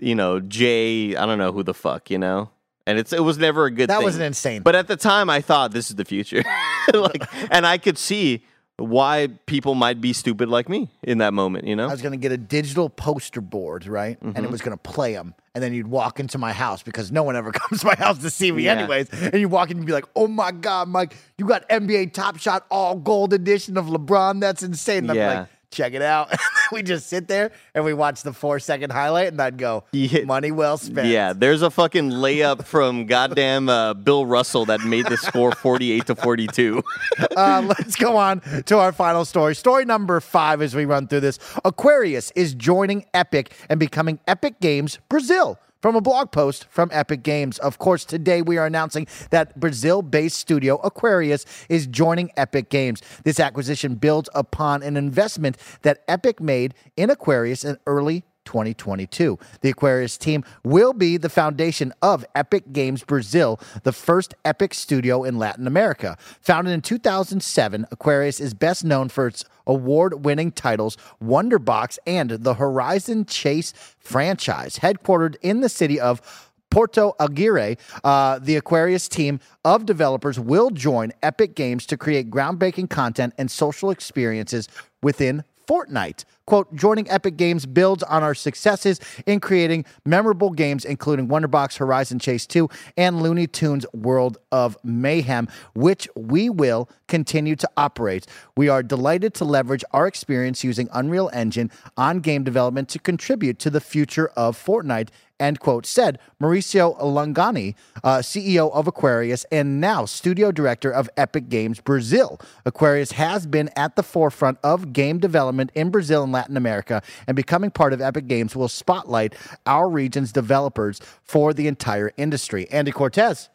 [0.00, 1.14] you know, Jay.
[1.14, 2.48] I don't know who the fuck, you know.
[2.86, 3.90] And it's it was never a good.
[3.90, 4.06] that thing.
[4.06, 4.62] was an insane.
[4.62, 6.42] But at the time, I thought this is the future,
[6.94, 8.42] like, and I could see
[8.78, 11.66] why people might be stupid like me in that moment.
[11.66, 14.18] You know, I was gonna get a digital poster board, right?
[14.20, 14.44] And Mm-hmm.
[14.44, 17.36] it was gonna play them, and then you'd walk into my house because no one
[17.36, 18.72] ever comes to my house to see me, Yeah.
[18.72, 19.08] anyways.
[19.10, 22.36] And you walk in and be like, "Oh my god, Mike, you got NBA Top
[22.38, 24.40] Shot all gold edition of LeBron.
[24.40, 25.38] That's insane." And I'm Yeah.
[25.40, 26.34] like, "Check it out."
[26.72, 30.24] we just sit there and we watch the four second highlight, and I'd go, Yeah.
[30.24, 31.32] "Money well spent." yeah.
[31.32, 36.14] There's a fucking layup from goddamn uh, Bill Russell that made the score 48 to
[36.14, 36.82] 42.
[37.36, 39.54] uh, let's go on to our final story.
[39.54, 44.60] Story number five as we run through this Aquarius is joining Epic and becoming Epic
[44.60, 45.58] Games Brazil.
[45.86, 47.58] From a blog post from Epic Games.
[47.58, 53.02] Of course, today we are announcing that Brazil based studio Aquarius is joining Epic Games.
[53.22, 59.38] This acquisition builds upon an investment that Epic made in Aquarius in early 2022.
[59.60, 65.24] The Aquarius team will be the foundation of Epic Games Brazil, the first Epic studio
[65.24, 66.16] in Latin America.
[66.40, 72.54] Founded in 2007, Aquarius is best known for its award winning titles Wonderbox and the
[72.54, 76.22] Horizon Chase franchise, headquartered in the city of
[76.70, 82.90] Porto Alegre, uh, the Aquarius team of developers will join Epic Games to create groundbreaking
[82.90, 84.68] content and social experiences
[85.02, 86.24] within Fortnite.
[86.46, 92.20] Quote, joining Epic Games builds on our successes in creating memorable games, including Wonderbox Horizon
[92.20, 98.26] Chase 2 and Looney Tunes World of Mayhem, which we will continue to operate.
[98.56, 103.58] We are delighted to leverage our experience using Unreal Engine on game development to contribute
[103.58, 109.80] to the future of Fortnite end quote, said Mauricio Longoni, uh, CEO of Aquarius and
[109.80, 112.40] now studio director of Epic Games Brazil.
[112.64, 117.34] Aquarius has been at the forefront of game development in Brazil and Latin America, and
[117.34, 119.34] becoming part of Epic Games will spotlight
[119.64, 122.68] our region's developers for the entire industry.
[122.70, 123.48] Andy Cortez,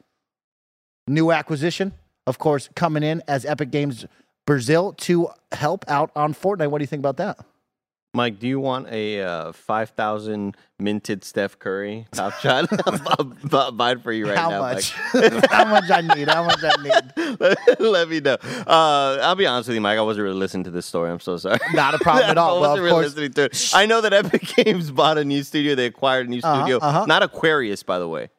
[1.07, 1.93] new acquisition,
[2.25, 4.07] of course, coming in as Epic Games
[4.47, 6.71] Brazil to help out on Fortnite.
[6.71, 7.37] What do you think about that?
[8.13, 12.67] Mike, do you want a uh, 5,000 minted Steph Curry top shot?
[13.07, 14.59] I'll, I'll buy it for you right How now.
[14.59, 14.93] much?
[15.13, 15.45] Mike.
[15.49, 16.27] How much I need?
[16.27, 17.79] How much I need?
[17.79, 18.35] Let me know.
[18.67, 19.97] Uh, I'll be honest with you, Mike.
[19.97, 21.09] I wasn't really listening to this story.
[21.09, 21.59] I'm so sorry.
[21.73, 22.57] Not a problem at all.
[22.57, 23.71] I Well, really course- listening to it.
[23.73, 25.75] I know that Epic Games bought a new studio.
[25.75, 26.79] They acquired a new Uh-huh, studio.
[26.79, 27.05] uh-huh.
[27.05, 28.29] Not Aquarius, by the way.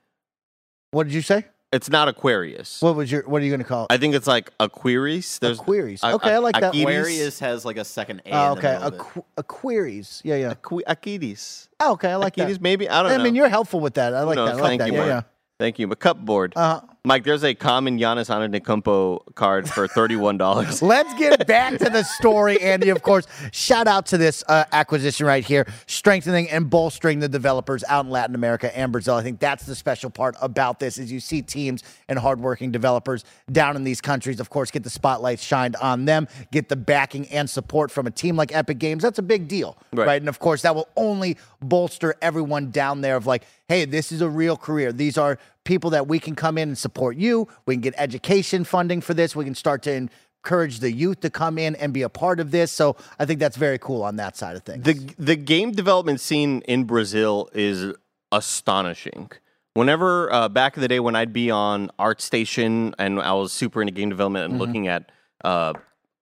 [0.91, 1.47] What did you say?
[1.73, 2.83] It's not Aquarius.
[2.83, 3.23] What was your?
[3.23, 3.93] What are you going to call it?
[3.93, 5.39] I think it's like Aquarius.
[5.39, 6.05] There's Aquarius.
[6.05, 6.75] Okay, I like that.
[6.75, 6.83] Akiris.
[6.83, 8.31] Aquarius has like a second A.
[8.31, 8.95] Oh, in the oh, okay, of.
[8.99, 10.21] Aqu- Aquarius.
[10.23, 10.55] Yeah, yeah.
[10.55, 11.69] Aqu- Akiris.
[11.81, 12.61] Oh, okay, I like Akiris, that.
[12.61, 12.89] maybe.
[12.91, 13.25] I don't I know.
[13.25, 14.13] mean, you're helpful with that.
[14.15, 14.51] I like knows?
[14.51, 14.59] that.
[14.59, 14.87] I like Thank that.
[14.89, 15.09] you, Yeah, Mark.
[15.09, 15.32] yeah.
[15.63, 15.87] Thank you.
[15.87, 16.55] But cupboard.
[16.57, 20.83] Uh, Mike, there's a common Giannis Antetokounmpo card for thirty-one dollars.
[20.95, 22.89] Let's get back to the story, Andy.
[22.91, 27.85] Of course, shout out to this uh, acquisition right here, strengthening and bolstering the developers
[27.89, 29.15] out in Latin America and Brazil.
[29.15, 33.25] I think that's the special part about this is you see teams and hardworking developers
[33.51, 37.27] down in these countries, of course, get the spotlight shined on them, get the backing
[37.29, 39.03] and support from a team like Epic Games.
[39.03, 40.07] That's a big deal, Right.
[40.07, 40.23] right?
[40.23, 44.21] And of course, that will only bolster everyone down there of like, hey, this is
[44.21, 44.93] a real career.
[44.93, 47.49] These are people that we can come in and support you.
[47.67, 49.37] We can get education funding for this.
[49.37, 50.09] We can start to
[50.45, 52.73] encourage the youth to come in and be a part of this.
[52.73, 54.85] So I think that's very cool on that side of things.
[54.85, 57.95] The the game development scene in Brazil is
[58.33, 59.31] astonishing.
[59.75, 63.81] Whenever uh, back in the day when I'd be on ArtStation and I was super
[63.81, 65.11] into game development and looking at
[65.45, 65.73] uh,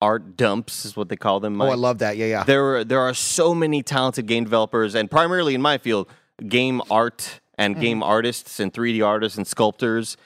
[0.00, 1.60] art dumps is what they call them.
[1.60, 2.16] oh, I love that.
[2.16, 2.44] Yeah, yeah.
[2.44, 6.08] there there are so many talented game developers and primarily in my field
[6.46, 7.82] game art and Mm-hmm.
[7.86, 10.16] game artists and 3d artists and sculptors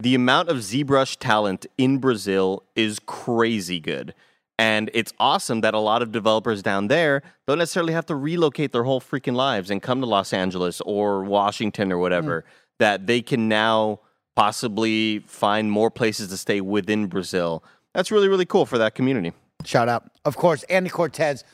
[0.00, 4.14] the amount of zbrush talent in brazil is crazy good
[4.60, 8.72] And it's awesome that a lot of developers down there don't necessarily have to relocate
[8.72, 12.44] their whole freaking lives and come to Los Angeles or Washington or whatever,
[12.80, 14.00] that they can now
[14.34, 17.62] possibly find more places to stay within Brazil.
[17.94, 19.32] That's really, really cool for that community.
[19.64, 20.10] Shout out.
[20.24, 21.44] Of course, Andy Cortez,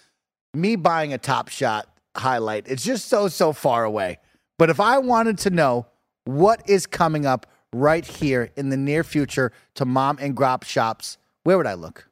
[0.55, 1.85] me buying a top shot
[2.17, 4.17] highlight, it's just so, so far away.
[4.59, 5.87] But if I wanted to know
[6.25, 11.19] what is coming up right here in the near future to mom and grop shops,
[11.43, 12.09] where would I look?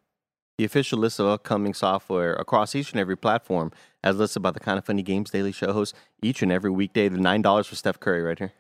[0.59, 3.72] The official list of upcoming software across each and every platform,
[4.05, 7.09] as listed by the Kinda Funny Games Daily Show host each and every weekday.
[7.09, 8.53] The nine dollars for Steph Curry right here.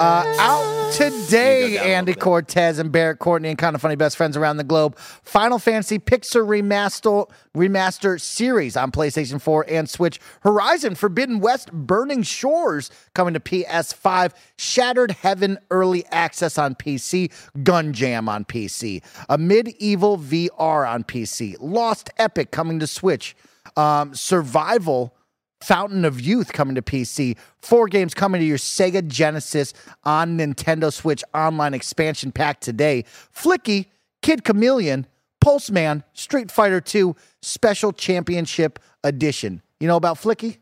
[0.00, 2.14] Out today, Andy.
[2.14, 4.96] Cortez and Barrett Courtney and kinda funny best friends around the globe.
[4.98, 10.20] Final Fantasy Pixel Remaster Remaster Series on PlayStation 4 and Switch.
[10.40, 14.32] Horizon Forbidden West Burning Shores coming to PS5.
[14.56, 17.30] Shattered Heaven Early Access on PC.
[17.62, 19.02] Gun Jam on PC.
[19.28, 21.56] A Medieval VR on PC.
[21.60, 23.36] Lost Epic coming to Switch.
[23.76, 25.14] Um, Survival.
[25.62, 27.36] Fountain of Youth coming to PC.
[27.60, 33.04] Four games coming to your Sega Genesis on Nintendo Switch online expansion pack today.
[33.34, 33.86] Flicky,
[34.22, 35.06] Kid Chameleon,
[35.44, 39.62] Pulseman, Street Fighter 2 Special Championship Edition.
[39.78, 40.58] You know about Flicky?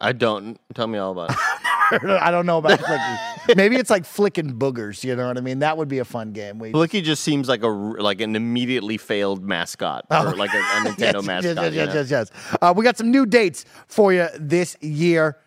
[0.00, 0.58] I don't.
[0.74, 1.36] Tell me all about it.
[2.20, 3.56] I don't know about Flicky.
[3.56, 5.04] Maybe it's like flicking boogers.
[5.04, 5.60] You know what I mean?
[5.60, 6.58] That would be a fun game.
[6.58, 10.58] We, Blicky just seems like a r- like an immediately failed mascot or like a,
[10.58, 11.56] a Nintendo yes, mascot.
[11.56, 12.56] Yes, yes, yes, yes, yes.
[12.60, 15.38] Uh, we got some new dates for you this year.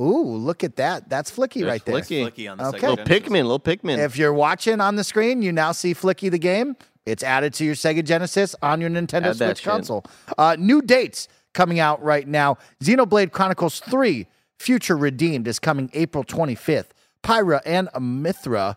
[0.00, 1.10] Ooh, look at that.
[1.10, 1.96] That's Flicky There's right there.
[1.96, 2.30] Flicky.
[2.30, 2.78] Flicky on the Okay.
[2.78, 3.98] Sega Little Pikmin, little Pikmin.
[3.98, 6.76] If you're watching on the screen, you now see Flicky the game.
[7.06, 10.04] It's added to your Sega Genesis on your Nintendo Add Switch console.
[10.38, 12.56] Uh, new dates coming out right now.
[12.82, 14.26] Xenoblade Chronicles 3
[14.60, 16.88] Future Redeemed is coming April 25th.
[17.24, 18.76] Pyra and Mythra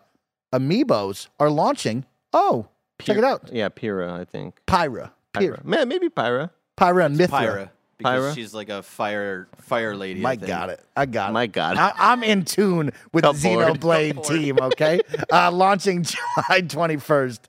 [0.50, 2.06] amiibos are launching.
[2.32, 2.68] Oh,
[3.02, 3.50] check it out.
[3.52, 4.54] Yeah, Pyra, I think.
[4.66, 5.10] Pyra.
[5.34, 5.64] Pyra, Pyra.
[5.64, 6.48] Man, maybe Pyra.
[6.78, 7.28] Pyra and Mythra.
[7.28, 7.70] Pyra.
[7.98, 8.34] Because Pyra?
[8.34, 10.20] she's like a fire fire lady.
[10.20, 10.80] I Mike got it.
[10.96, 11.32] I got it.
[11.34, 11.76] My God.
[11.76, 13.78] I, I'm in tune with Come the forward.
[13.78, 15.02] Xenoblade team, okay?
[15.30, 17.40] uh, launching July 21st.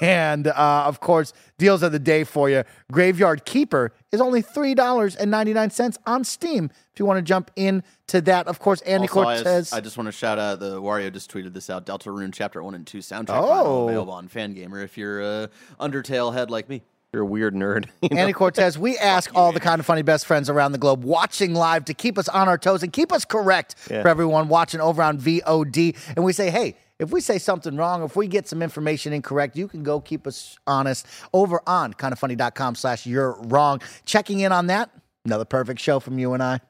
[0.00, 2.64] And uh, of course, deals of the day for you.
[2.90, 6.70] Graveyard Keeper is only $3.99 on Steam.
[6.92, 9.42] If you want to jump in to that, of course, Andy Also, I Cortez.
[9.66, 11.86] just, I just want to shout out the Wario just tweeted this out.
[11.86, 13.86] Deltarune Chapter One and Two soundtrack Oh.
[13.86, 15.50] vinyl available on Fangamer if you're a
[15.80, 16.82] Undertale head like me.
[17.12, 17.86] You're a weird nerd.
[18.02, 18.18] you know?
[18.20, 21.84] Andy Cortez, we ask all the kinda funny best friends around the globe watching live
[21.86, 24.02] to keep us on our toes and keep us correct Yeah.
[24.02, 25.96] for everyone watching over on VOD.
[26.16, 29.56] And we say, hey, if we say something wrong, if we get some information incorrect,
[29.56, 33.80] you can go keep us honest over on kindafunny.com slash you're wrong.
[34.04, 34.90] Checking in on that,
[35.24, 36.60] another perfect show from you and I.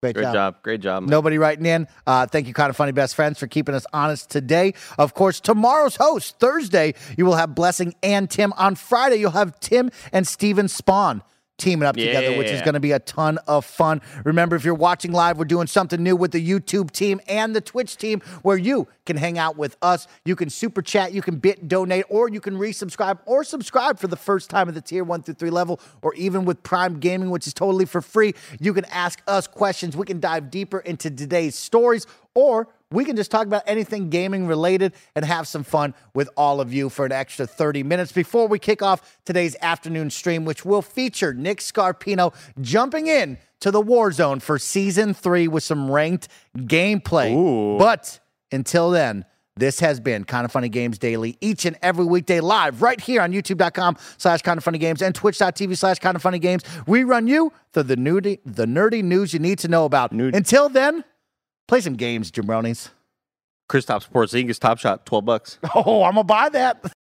[0.00, 0.62] Great, Great job.
[0.62, 1.02] Great job.
[1.02, 1.88] Nobody writing in.
[2.06, 4.74] Uh, thank you, kinda funny best friends, for keeping us honest today.
[4.96, 8.52] Of course, tomorrow's host, Thursday, you will have Blessing and Tim.
[8.56, 11.20] On Friday, you'll have Tim and Steven Spohn
[11.58, 14.00] teaming up together, which is going to be a ton of fun.
[14.24, 17.60] Remember, if you're watching live, we're doing something new with the YouTube team and the
[17.60, 20.06] Twitch team where you can hang out with us.
[20.24, 24.06] You can super chat, you can bit donate, or you can resubscribe or subscribe for
[24.06, 27.30] the first time at the tier one through three level, or even with Prime Gaming,
[27.30, 28.34] which is totally for free.
[28.60, 29.96] You can ask us questions.
[29.96, 34.46] We can dive deeper into today's stories, or we can just talk about anything gaming
[34.46, 38.48] related and have some fun with all of you for an extra 30 minutes before
[38.48, 43.80] we kick off today's afternoon stream, which will feature Nick Scarpino jumping in to the
[43.80, 47.78] war zone for season three with some ranked gameplay.
[47.78, 48.20] But
[48.50, 49.26] until then,
[49.56, 53.32] this has been Kinda Funny Games Daily, each and every weekday live right here on
[53.32, 56.62] youtube.com slash kinda funny games and twitch.tv slash kinda funny games.
[56.86, 60.12] We run you through the nerdy, the nerdy news you need to know about.
[60.12, 60.34] Nude.
[60.36, 61.04] Until then,
[61.68, 62.90] play some games, jabronis.
[63.68, 65.58] Chris Top Sports League is Top Shot, 12 bucks.
[65.74, 66.82] Oh, I'm gonna buy that.